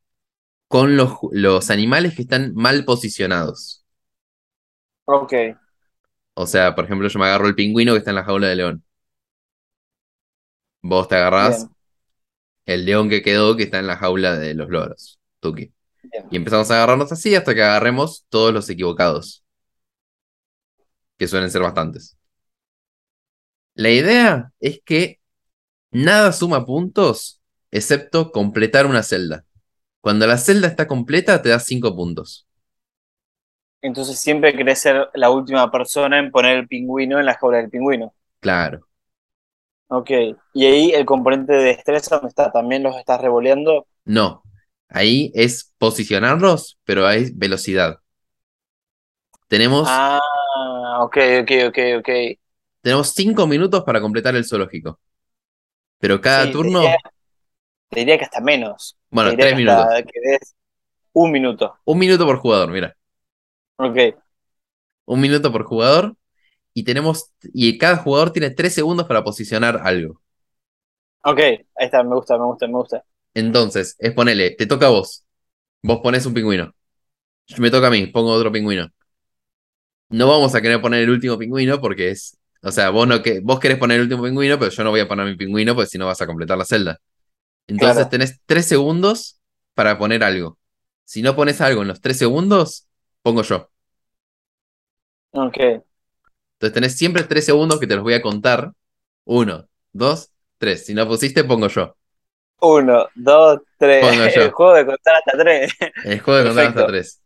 con 0.69 0.97
los, 0.97 1.15
los 1.33 1.71
animales 1.71 2.17
que 2.17 2.23
están 2.23 2.55
mal 2.55 2.85
posicionados. 2.85 3.85
Ok. 5.07 5.33
O 6.35 6.45
sea, 6.47 6.75
por 6.75 6.85
ejemplo, 6.87 7.07
yo 7.09 7.19
me 7.21 7.27
agarro 7.27 7.47
el 7.47 7.55
pingüino 7.55 7.93
que 7.93 7.99
está 7.99 8.11
en 8.11 8.17
la 8.17 8.25
jaula 8.25 8.49
de 8.49 8.57
león. 8.57 8.85
Vos 10.83 11.09
te 11.09 11.17
agarrás 11.17 11.67
Bien. 11.67 11.75
El 12.75 12.85
león 12.87 13.09
que 13.09 13.23
quedó 13.23 13.57
que 13.57 13.65
está 13.65 13.79
en 13.79 13.87
la 13.87 13.97
jaula 13.97 14.39
de 14.39 14.55
los 14.55 14.69
loros. 14.69 15.19
Tuki. 15.41 15.73
Y 16.31 16.37
empezamos 16.37 16.71
a 16.71 16.77
agarrarnos 16.77 17.11
así 17.13 17.35
hasta 17.35 17.55
que 17.55 17.63
agarremos 17.63 18.27
todos 18.29 18.53
los 18.53 18.69
equivocados. 18.71 19.45
Que 21.19 21.27
suelen 21.27 21.51
ser 21.51 21.63
bastantes. 21.63 22.17
La 23.75 23.91
idea 23.91 24.53
es 24.61 24.81
que 24.85 25.21
nada 25.91 26.33
suma 26.33 26.65
puntos 26.65 27.41
excepto 27.71 28.31
completar 28.33 28.87
una 28.87 29.03
celda. 29.03 29.45
Cuando 30.01 30.27
la 30.27 30.39
celda 30.39 30.69
está 30.69 30.87
completa, 30.87 31.43
te 31.43 31.51
da 31.51 31.59
5 31.59 31.95
puntos. 31.95 32.47
Entonces 33.83 34.19
siempre 34.19 34.55
querés 34.55 34.79
ser 34.79 35.09
la 35.15 35.31
última 35.31 35.71
persona 35.71 36.19
en 36.19 36.31
poner 36.31 36.59
el 36.59 36.69
pingüino 36.69 37.19
en 37.19 37.27
la 37.27 37.35
jaula 37.35 37.59
del 37.59 37.71
pingüino. 37.71 38.15
Claro. 38.41 38.87
Ok. 39.91 40.11
Y 40.55 40.65
ahí 40.67 40.91
el 40.93 41.05
componente 41.05 41.53
de 41.53 41.65
destreza, 41.65 42.17
¿dónde 42.17 42.29
está? 42.31 42.51
¿También 42.51 42.83
los 42.83 42.97
estás 42.97 43.21
revoleando? 43.21 43.87
No. 44.05 44.43
Ahí 44.89 45.31
es 45.35 45.73
posicionarlos, 45.79 46.79
pero 46.85 47.07
hay 47.07 47.31
velocidad. 47.35 48.01
Tenemos, 49.49 50.03
Ah, 50.09 51.01
ok, 51.05 51.17
ok, 51.43 51.51
ok, 51.69 51.79
ok. 51.99 52.09
tenemos 52.83 53.13
5 53.15 53.47
minutos 53.47 53.85
para 53.85 54.01
completar 54.01 54.35
el 54.37 54.45
zoológico. 54.47 55.01
Pero 55.99 56.21
cada 56.21 56.51
Sí, 56.51 56.57
te 56.59 56.59
turno, 56.59 56.83
diría, 56.83 56.97
te 57.91 58.01
diría 58.01 58.19
que 58.19 58.25
hasta 58.27 58.41
menos. 58.43 58.99
bueno, 59.11 59.31
Te 59.31 59.37
diría 59.37 59.47
3 59.47 59.55
que 59.55 59.57
hasta 59.57 59.65
minutos. 59.65 60.05
que 60.05 60.21
des 60.21 60.57
un 61.15 61.33
minuto. 61.33 61.77
Un 61.85 61.99
minuto 61.99 62.25
por 62.25 62.39
jugador, 62.39 62.71
mira. 62.71 62.97
Ok. 63.79 64.21
Un 65.07 65.21
minuto 65.21 65.53
por 65.53 65.65
jugador. 65.65 66.17
Y 66.75 66.85
tenemos, 66.85 67.31
y 67.55 67.79
cada 67.79 67.97
jugador 67.99 68.33
tiene 68.33 68.51
3 68.51 68.75
segundos 68.75 69.07
para 69.07 69.25
posicionar 69.25 69.81
algo. 69.85 70.21
Ok, 71.25 71.39
ahí 71.39 71.65
está, 71.79 72.03
me 72.03 72.15
gusta, 72.15 72.37
me 72.39 72.45
gusta, 72.45 72.67
me 72.67 72.75
gusta. 72.75 73.05
Entonces, 73.35 73.97
es 73.99 74.13
ponerle, 74.13 74.51
te 74.53 74.67
toca 74.67 74.87
a 74.87 74.91
vos. 74.91 75.25
Vos 75.83 76.01
pones 76.03 76.27
un 76.27 76.35
pingüino. 76.35 76.75
Me 77.59 77.71
toca 77.71 77.89
a 77.89 77.91
mí, 77.91 78.07
pongo 78.09 78.33
otro 78.33 78.53
pingüino. 78.53 78.91
No 80.09 80.29
vamos 80.29 80.55
a 80.55 80.61
querer 80.63 80.81
poner 80.81 81.03
el 81.05 81.11
último 81.11 81.39
pingüino 81.39 81.81
porque 81.81 82.11
es. 82.11 82.37
O 82.63 82.73
sea, 82.73 82.91
vos, 82.91 83.07
no 83.09 83.23
que, 83.23 83.41
vos 83.41 83.59
querés 83.61 83.79
poner 83.79 83.97
el 83.97 84.03
último 84.05 84.23
pingüino, 84.25 84.59
pero 84.59 84.71
yo 84.71 84.85
no 84.85 84.91
voy 84.91 85.01
a 85.01 85.09
poner 85.09 85.27
mi 85.27 85.37
pingüino 85.37 85.75
porque 85.75 85.89
si 85.91 85.99
no 85.99 86.07
vas 86.07 86.21
a 86.21 86.27
completar 86.27 86.59
la 86.59 86.65
celda. 86.65 86.99
Entonces 87.69 88.09
Claro. 88.09 88.11
tenés 88.11 88.41
3 88.47 88.67
segundos 88.67 89.41
para 89.75 89.99
poner 89.99 90.25
algo. 90.25 90.59
Si 91.05 91.23
no 91.23 91.37
pones 91.37 91.61
algo 91.61 91.83
en 91.83 91.89
los 91.89 92.01
3 92.03 92.19
segundos, 92.19 92.89
pongo 93.23 93.43
yo. 93.43 93.71
Ok. 95.33 95.83
Entonces 96.61 96.75
tenés 96.75 96.97
siempre 96.99 97.25
3 97.25 97.45
segundos 97.47 97.81
que 97.81 97.87
te 97.87 97.95
los 97.97 98.05
voy 98.05 98.15
a 98.15 98.23
contar. 98.23 98.73
1, 99.25 99.69
2, 99.93 100.33
3. 100.59 100.87
Si 100.87 100.95
no 100.95 101.09
pusiste, 101.09 101.45
pongo 101.45 101.69
yo. 101.69 101.97
Uno, 102.63 103.09
dos, 103.15 103.61
tres. 103.79 104.07
Pongo 104.07 104.27
yo. 104.29 104.43
El 104.45 104.51
juego 104.51 104.75
de 104.75 104.87
contar 104.87 105.17
hasta 105.17 105.39
tres. 105.39 105.73
El 106.03 106.21
juego 106.21 106.41
de 106.41 106.45
contar 106.47 106.67
hasta. 106.67 106.87
3. 106.87 107.23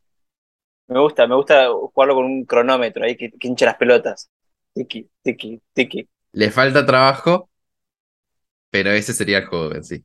Me 0.89 0.99
gusta, 1.01 1.27
me 1.27 1.35
gusta 1.37 1.69
jugarlo 1.71 2.15
con 2.15 2.25
un 2.27 2.45
cronómetro 2.45 3.05
ahí 3.05 3.17
que, 3.17 3.31
que 3.33 3.49
hincha 3.49 3.67
las 3.67 3.77
pelotas. 3.77 4.31
Tiki, 4.75 5.09
tiki, 5.23 5.61
tiki. 5.73 6.09
Le 6.33 6.51
falta 6.51 6.85
trabajo, 6.85 7.49
pero 8.71 8.91
ese 8.93 9.13
sería 9.15 9.39
el 9.39 9.47
juego 9.47 9.75
en 9.75 9.85
sí. 9.85 10.05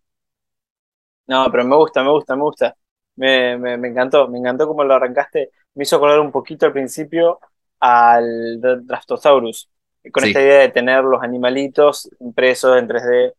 No, 1.27 1.47
pero 1.51 1.63
me 1.65 1.75
gusta, 1.75 2.03
me 2.03 2.11
gusta, 2.11 2.35
me 2.35 2.41
gusta. 2.43 2.75
Me, 3.15 3.57
me, 3.57 3.77
me 3.77 3.89
encantó, 3.89 4.27
me 4.27 4.39
encantó 4.39 4.67
cómo 4.67 4.83
lo 4.83 4.95
arrancaste. 4.95 5.51
Me 5.75 5.83
hizo 5.83 5.95
acordar 5.97 6.19
un 6.19 6.31
poquito 6.31 6.65
al 6.65 6.73
principio 6.73 7.39
al 7.79 8.59
Dra- 8.61 8.81
Draftosaurus, 8.83 9.69
con 10.11 10.23
Sí. 10.23 10.29
esta 10.29 10.41
idea 10.41 10.59
de 10.61 10.69
tener 10.69 11.03
los 11.03 11.21
animalitos 11.23 12.09
impresos 12.19 12.77
en 12.77 12.87
3D. 12.87 13.33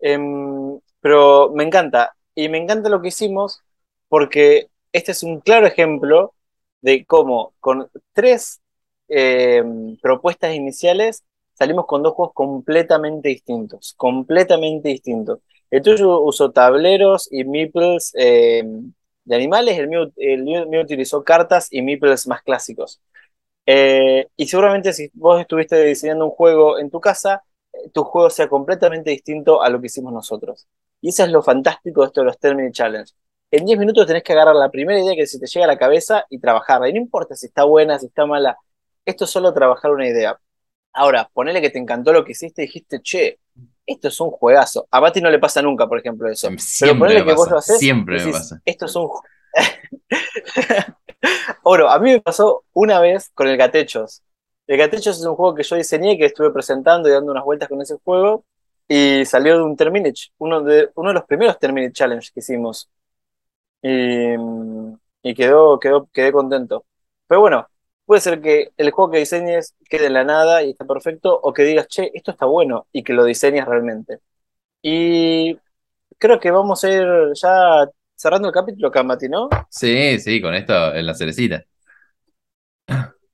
Em, 0.00 0.80
pero 1.00 1.50
me 1.54 1.64
encanta, 1.64 2.14
y 2.34 2.48
me 2.48 2.58
encanta 2.58 2.88
lo 2.88 3.02
que 3.02 3.08
hicimos 3.08 3.62
porque 4.08 4.68
este 4.92 5.12
es 5.12 5.22
un 5.22 5.40
claro 5.40 5.66
ejemplo 5.66 6.34
de 6.80 7.04
cómo 7.06 7.54
con 7.60 7.90
tres 8.12 8.60
em, 9.08 9.96
propuestas 9.98 10.54
iniciales 10.54 11.24
salimos 11.54 11.86
con 11.86 12.02
dos 12.02 12.14
juegos 12.14 12.34
completamente 12.34 13.28
distintos, 13.28 13.94
completamente 13.96 14.88
distintos. 14.88 15.40
El 15.70 15.82
tuyo 15.82 16.20
usó 16.20 16.50
tableros 16.52 17.28
y 17.30 17.44
meeples 17.44 18.12
em, 18.14 18.92
de 19.24 19.36
animales, 19.36 19.78
el 19.78 19.88
mío, 19.88 20.10
el 20.16 20.44
mío 20.44 20.80
utilizó 20.82 21.22
cartas 21.24 21.68
y 21.70 21.82
meeples 21.82 22.26
más 22.26 22.42
clásicos. 22.42 23.00
Eh, 23.72 24.26
y 24.36 24.48
seguramente 24.48 24.92
si 24.92 25.08
vos 25.14 25.40
estuviste 25.40 25.80
diseñando 25.84 26.24
un 26.24 26.32
juego 26.32 26.80
en 26.80 26.90
tu 26.90 27.00
casa, 27.00 27.44
eh, 27.72 27.88
tu 27.94 28.02
juego 28.02 28.28
sea 28.28 28.48
completamente 28.48 29.10
distinto 29.10 29.62
a 29.62 29.68
lo 29.68 29.80
que 29.80 29.86
hicimos 29.86 30.12
nosotros. 30.12 30.66
Y 31.00 31.10
eso 31.10 31.22
es 31.22 31.30
lo 31.30 31.40
fantástico 31.40 32.00
de 32.00 32.08
esto 32.08 32.22
de 32.22 32.26
los 32.26 32.38
Termini 32.40 32.72
Challenge. 32.72 33.12
En 33.52 33.64
10 33.64 33.78
minutos 33.78 34.08
tenés 34.08 34.24
que 34.24 34.32
agarrar 34.32 34.56
la 34.56 34.70
primera 34.72 34.98
idea 34.98 35.14
que 35.14 35.24
se 35.24 35.38
te 35.38 35.46
llega 35.46 35.66
a 35.66 35.68
la 35.68 35.78
cabeza 35.78 36.24
y 36.28 36.40
trabajarla. 36.40 36.88
Y 36.88 36.94
no 36.94 36.98
importa 36.98 37.36
si 37.36 37.46
está 37.46 37.62
buena, 37.62 37.96
si 38.00 38.06
está 38.06 38.26
mala. 38.26 38.58
Esto 39.04 39.24
es 39.24 39.30
solo 39.30 39.54
trabajar 39.54 39.92
una 39.92 40.08
idea. 40.08 40.36
Ahora, 40.92 41.30
ponele 41.32 41.60
que 41.60 41.70
te 41.70 41.78
encantó 41.78 42.12
lo 42.12 42.24
que 42.24 42.32
hiciste 42.32 42.62
y 42.62 42.66
dijiste, 42.66 43.00
che, 43.00 43.38
esto 43.86 44.08
es 44.08 44.20
un 44.20 44.32
juegazo. 44.32 44.88
A 44.90 45.00
Mati 45.00 45.20
no 45.20 45.30
le 45.30 45.38
pasa 45.38 45.62
nunca, 45.62 45.86
por 45.86 46.00
ejemplo, 46.00 46.28
eso. 46.28 46.48
Pero 46.80 46.98
ponele 46.98 47.24
que 47.24 47.34
vos 47.34 47.48
lo 47.48 47.58
haces. 47.58 47.78
siempre 47.78 48.24
me 48.24 48.32
pasa. 48.32 48.60
Esto 48.64 48.86
es 48.86 48.96
un. 48.96 49.10
Bueno, 51.62 51.88
a 51.88 51.98
mí 51.98 52.10
me 52.12 52.20
pasó 52.20 52.64
una 52.72 53.00
vez 53.00 53.30
con 53.34 53.48
el 53.48 53.56
Gatechos. 53.56 54.22
El 54.66 54.78
Gatechos 54.78 55.18
es 55.18 55.24
un 55.26 55.34
juego 55.36 55.54
que 55.54 55.62
yo 55.62 55.76
diseñé, 55.76 56.16
que 56.18 56.26
estuve 56.26 56.50
presentando 56.50 57.08
y 57.08 57.12
dando 57.12 57.32
unas 57.32 57.44
vueltas 57.44 57.68
con 57.68 57.80
ese 57.82 57.96
juego, 58.04 58.44
y 58.88 59.24
salió 59.24 59.56
de 59.56 59.62
un 59.64 59.76
Terminage, 59.76 60.30
uno 60.38 60.62
de, 60.62 60.90
uno 60.94 61.08
de 61.10 61.14
los 61.14 61.24
primeros 61.24 61.58
Terminate 61.58 61.92
Challenge 61.92 62.30
que 62.32 62.40
hicimos. 62.40 62.88
Y, 63.82 64.34
y 65.22 65.34
quedó, 65.34 65.78
quedó, 65.78 66.08
quedé 66.12 66.32
contento. 66.32 66.84
Pero 67.26 67.40
bueno, 67.40 67.68
puede 68.04 68.20
ser 68.20 68.40
que 68.40 68.72
el 68.76 68.90
juego 68.90 69.10
que 69.12 69.18
diseñes 69.18 69.74
quede 69.88 70.06
en 70.06 70.14
la 70.14 70.24
nada 70.24 70.62
y 70.62 70.70
está 70.70 70.84
perfecto, 70.84 71.38
o 71.42 71.52
que 71.52 71.62
digas, 71.64 71.86
che, 71.88 72.10
esto 72.14 72.30
está 72.32 72.46
bueno, 72.46 72.86
y 72.92 73.02
que 73.02 73.12
lo 73.12 73.24
diseñes 73.24 73.66
realmente. 73.66 74.20
Y 74.82 75.58
creo 76.18 76.40
que 76.40 76.50
vamos 76.50 76.84
a 76.84 76.90
ir 76.92 77.06
ya 77.34 77.88
cerrando 78.20 78.48
el 78.48 78.54
capítulo 78.54 78.88
acá, 78.88 79.02
Mati, 79.02 79.30
¿no? 79.30 79.48
Sí, 79.70 80.18
sí, 80.20 80.42
con 80.42 80.54
esto 80.54 80.94
en 80.94 81.06
la 81.06 81.14
cerecita. 81.14 81.64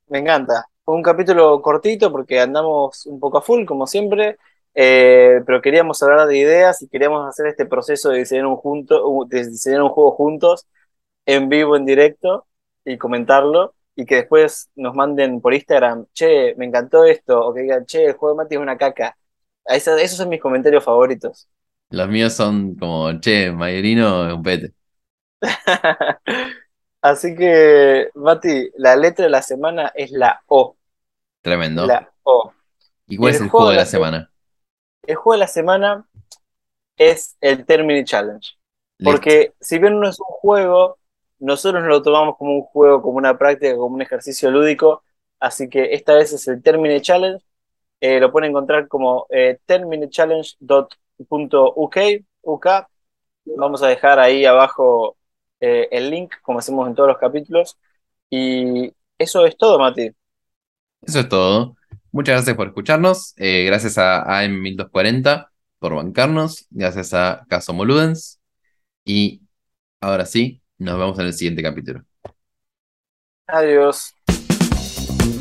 Me 0.06 0.20
encanta. 0.20 0.64
Un 0.84 1.02
capítulo 1.02 1.60
cortito 1.60 2.12
porque 2.12 2.38
andamos 2.38 3.04
un 3.06 3.18
poco 3.18 3.38
a 3.38 3.42
full, 3.42 3.64
como 3.64 3.88
siempre, 3.88 4.36
eh, 4.74 5.40
pero 5.44 5.60
queríamos 5.60 6.00
hablar 6.04 6.28
de 6.28 6.38
ideas 6.38 6.80
y 6.82 6.88
queríamos 6.88 7.28
hacer 7.28 7.48
este 7.48 7.66
proceso 7.66 8.10
de 8.10 8.18
diseñar 8.18 8.46
un, 8.46 8.54
junto, 8.54 9.24
de 9.26 9.48
diseñar 9.48 9.82
un 9.82 9.88
juego 9.88 10.12
juntos, 10.12 10.68
en 11.24 11.48
vivo, 11.48 11.76
en 11.76 11.84
directo, 11.84 12.46
y 12.84 12.96
comentarlo, 12.96 13.74
y 13.96 14.06
que 14.06 14.16
después 14.16 14.70
nos 14.76 14.94
manden 14.94 15.40
por 15.40 15.52
Instagram, 15.52 16.06
che, 16.12 16.54
me 16.54 16.66
encantó 16.66 17.04
esto, 17.04 17.40
o 17.44 17.52
que 17.52 17.62
digan, 17.62 17.86
che, 17.86 18.04
el 18.04 18.12
juego 18.12 18.36
de 18.36 18.44
Mati 18.44 18.54
es 18.54 18.60
una 18.60 18.78
caca. 18.78 19.16
Esos 19.64 20.12
son 20.12 20.28
mis 20.28 20.40
comentarios 20.40 20.84
favoritos. 20.84 21.48
Los 21.90 22.08
míos 22.08 22.32
son 22.32 22.74
como, 22.74 23.20
che, 23.20 23.52
Mayerino 23.52 24.28
es 24.28 24.34
un 24.34 24.42
pete. 24.42 24.74
Así 27.02 27.34
que, 27.36 28.10
Mati, 28.14 28.70
la 28.76 28.96
letra 28.96 29.24
de 29.26 29.30
la 29.30 29.42
semana 29.42 29.92
es 29.94 30.10
la 30.10 30.42
O. 30.46 30.76
Tremendo. 31.42 31.86
La 31.86 32.10
O. 32.24 32.52
¿Y 33.06 33.16
cuál 33.16 33.30
el 33.30 33.36
es 33.36 33.42
el 33.42 33.48
juego 33.48 33.70
de 33.70 33.76
la 33.76 33.82
la 33.82 33.86
semana? 33.86 34.30
El 35.06 35.14
juego 35.14 35.34
de 35.34 35.38
la 35.38 35.46
semana 35.46 36.08
es 36.96 37.36
el 37.40 37.64
Termini 37.64 38.04
Challenge. 38.04 38.54
Listo. 38.98 39.12
Porque 39.12 39.54
si 39.60 39.78
bien 39.78 40.00
no 40.00 40.08
es 40.08 40.18
un 40.18 40.26
juego, 40.26 40.98
nosotros 41.38 41.82
no 41.82 41.88
lo 41.88 42.02
tomamos 42.02 42.36
como 42.36 42.56
un 42.56 42.62
juego, 42.62 43.02
como 43.02 43.18
una 43.18 43.38
práctica, 43.38 43.76
como 43.76 43.94
un 43.94 44.02
ejercicio 44.02 44.50
lúdico. 44.50 45.04
Así 45.38 45.68
que 45.68 45.94
esta 45.94 46.14
vez 46.14 46.32
es 46.32 46.48
el 46.48 46.62
Termini 46.62 47.00
Challenge. 47.00 47.44
Eh, 48.00 48.18
lo 48.18 48.32
pueden 48.32 48.50
encontrar 48.50 48.88
como 48.88 49.26
eh, 49.30 49.60
terminichallenge.uk. 51.16 51.96
UK. 52.42 52.66
Vamos 53.56 53.82
a 53.82 53.88
dejar 53.88 54.18
ahí 54.18 54.44
abajo 54.44 55.16
eh, 55.60 55.88
el 55.90 56.10
link, 56.10 56.34
como 56.42 56.58
hacemos 56.58 56.86
en 56.88 56.94
todos 56.94 57.08
los 57.08 57.18
capítulos. 57.18 57.76
Y 58.30 58.92
eso 59.18 59.46
es 59.46 59.56
todo, 59.56 59.78
Mati. 59.78 60.10
Eso 61.02 61.20
es 61.20 61.28
todo. 61.28 61.76
Muchas 62.12 62.36
gracias 62.36 62.56
por 62.56 62.68
escucharnos. 62.68 63.34
Eh, 63.36 63.64
gracias 63.66 63.98
a 63.98 64.24
AM1240 64.24 65.48
por 65.78 65.94
bancarnos. 65.94 66.66
Gracias 66.70 67.14
a 67.14 67.44
Caso 67.48 67.72
Moludens. 67.72 68.40
Y 69.04 69.42
ahora 70.00 70.26
sí, 70.26 70.62
nos 70.78 70.98
vemos 70.98 71.18
en 71.18 71.26
el 71.26 71.32
siguiente 71.32 71.62
capítulo. 71.62 72.02
Adiós. 73.46 74.12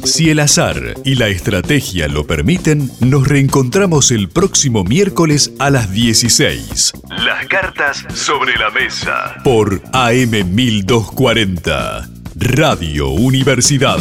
Si 0.06 0.30
el 0.30 0.40
azar 0.40 0.94
y 1.04 1.16
la 1.16 1.30
estrategia 1.30 2.08
lo 2.08 2.28
permiten, 2.28 2.92
nos 3.00 3.28
reencontramos 3.28 4.12
el 4.12 4.30
próximo 4.30 4.84
miércoles 4.84 5.52
a 5.58 5.72
las 5.72 5.92
16 5.92 6.94
Las 7.10 7.48
cartas 7.48 8.06
sobre 8.14 8.56
la 8.56 8.70
mesa. 8.70 9.36
por 9.44 9.82
AM 9.94 10.54
1240, 10.54 12.08
Radio 12.36 13.10
Universidad. 13.10 13.98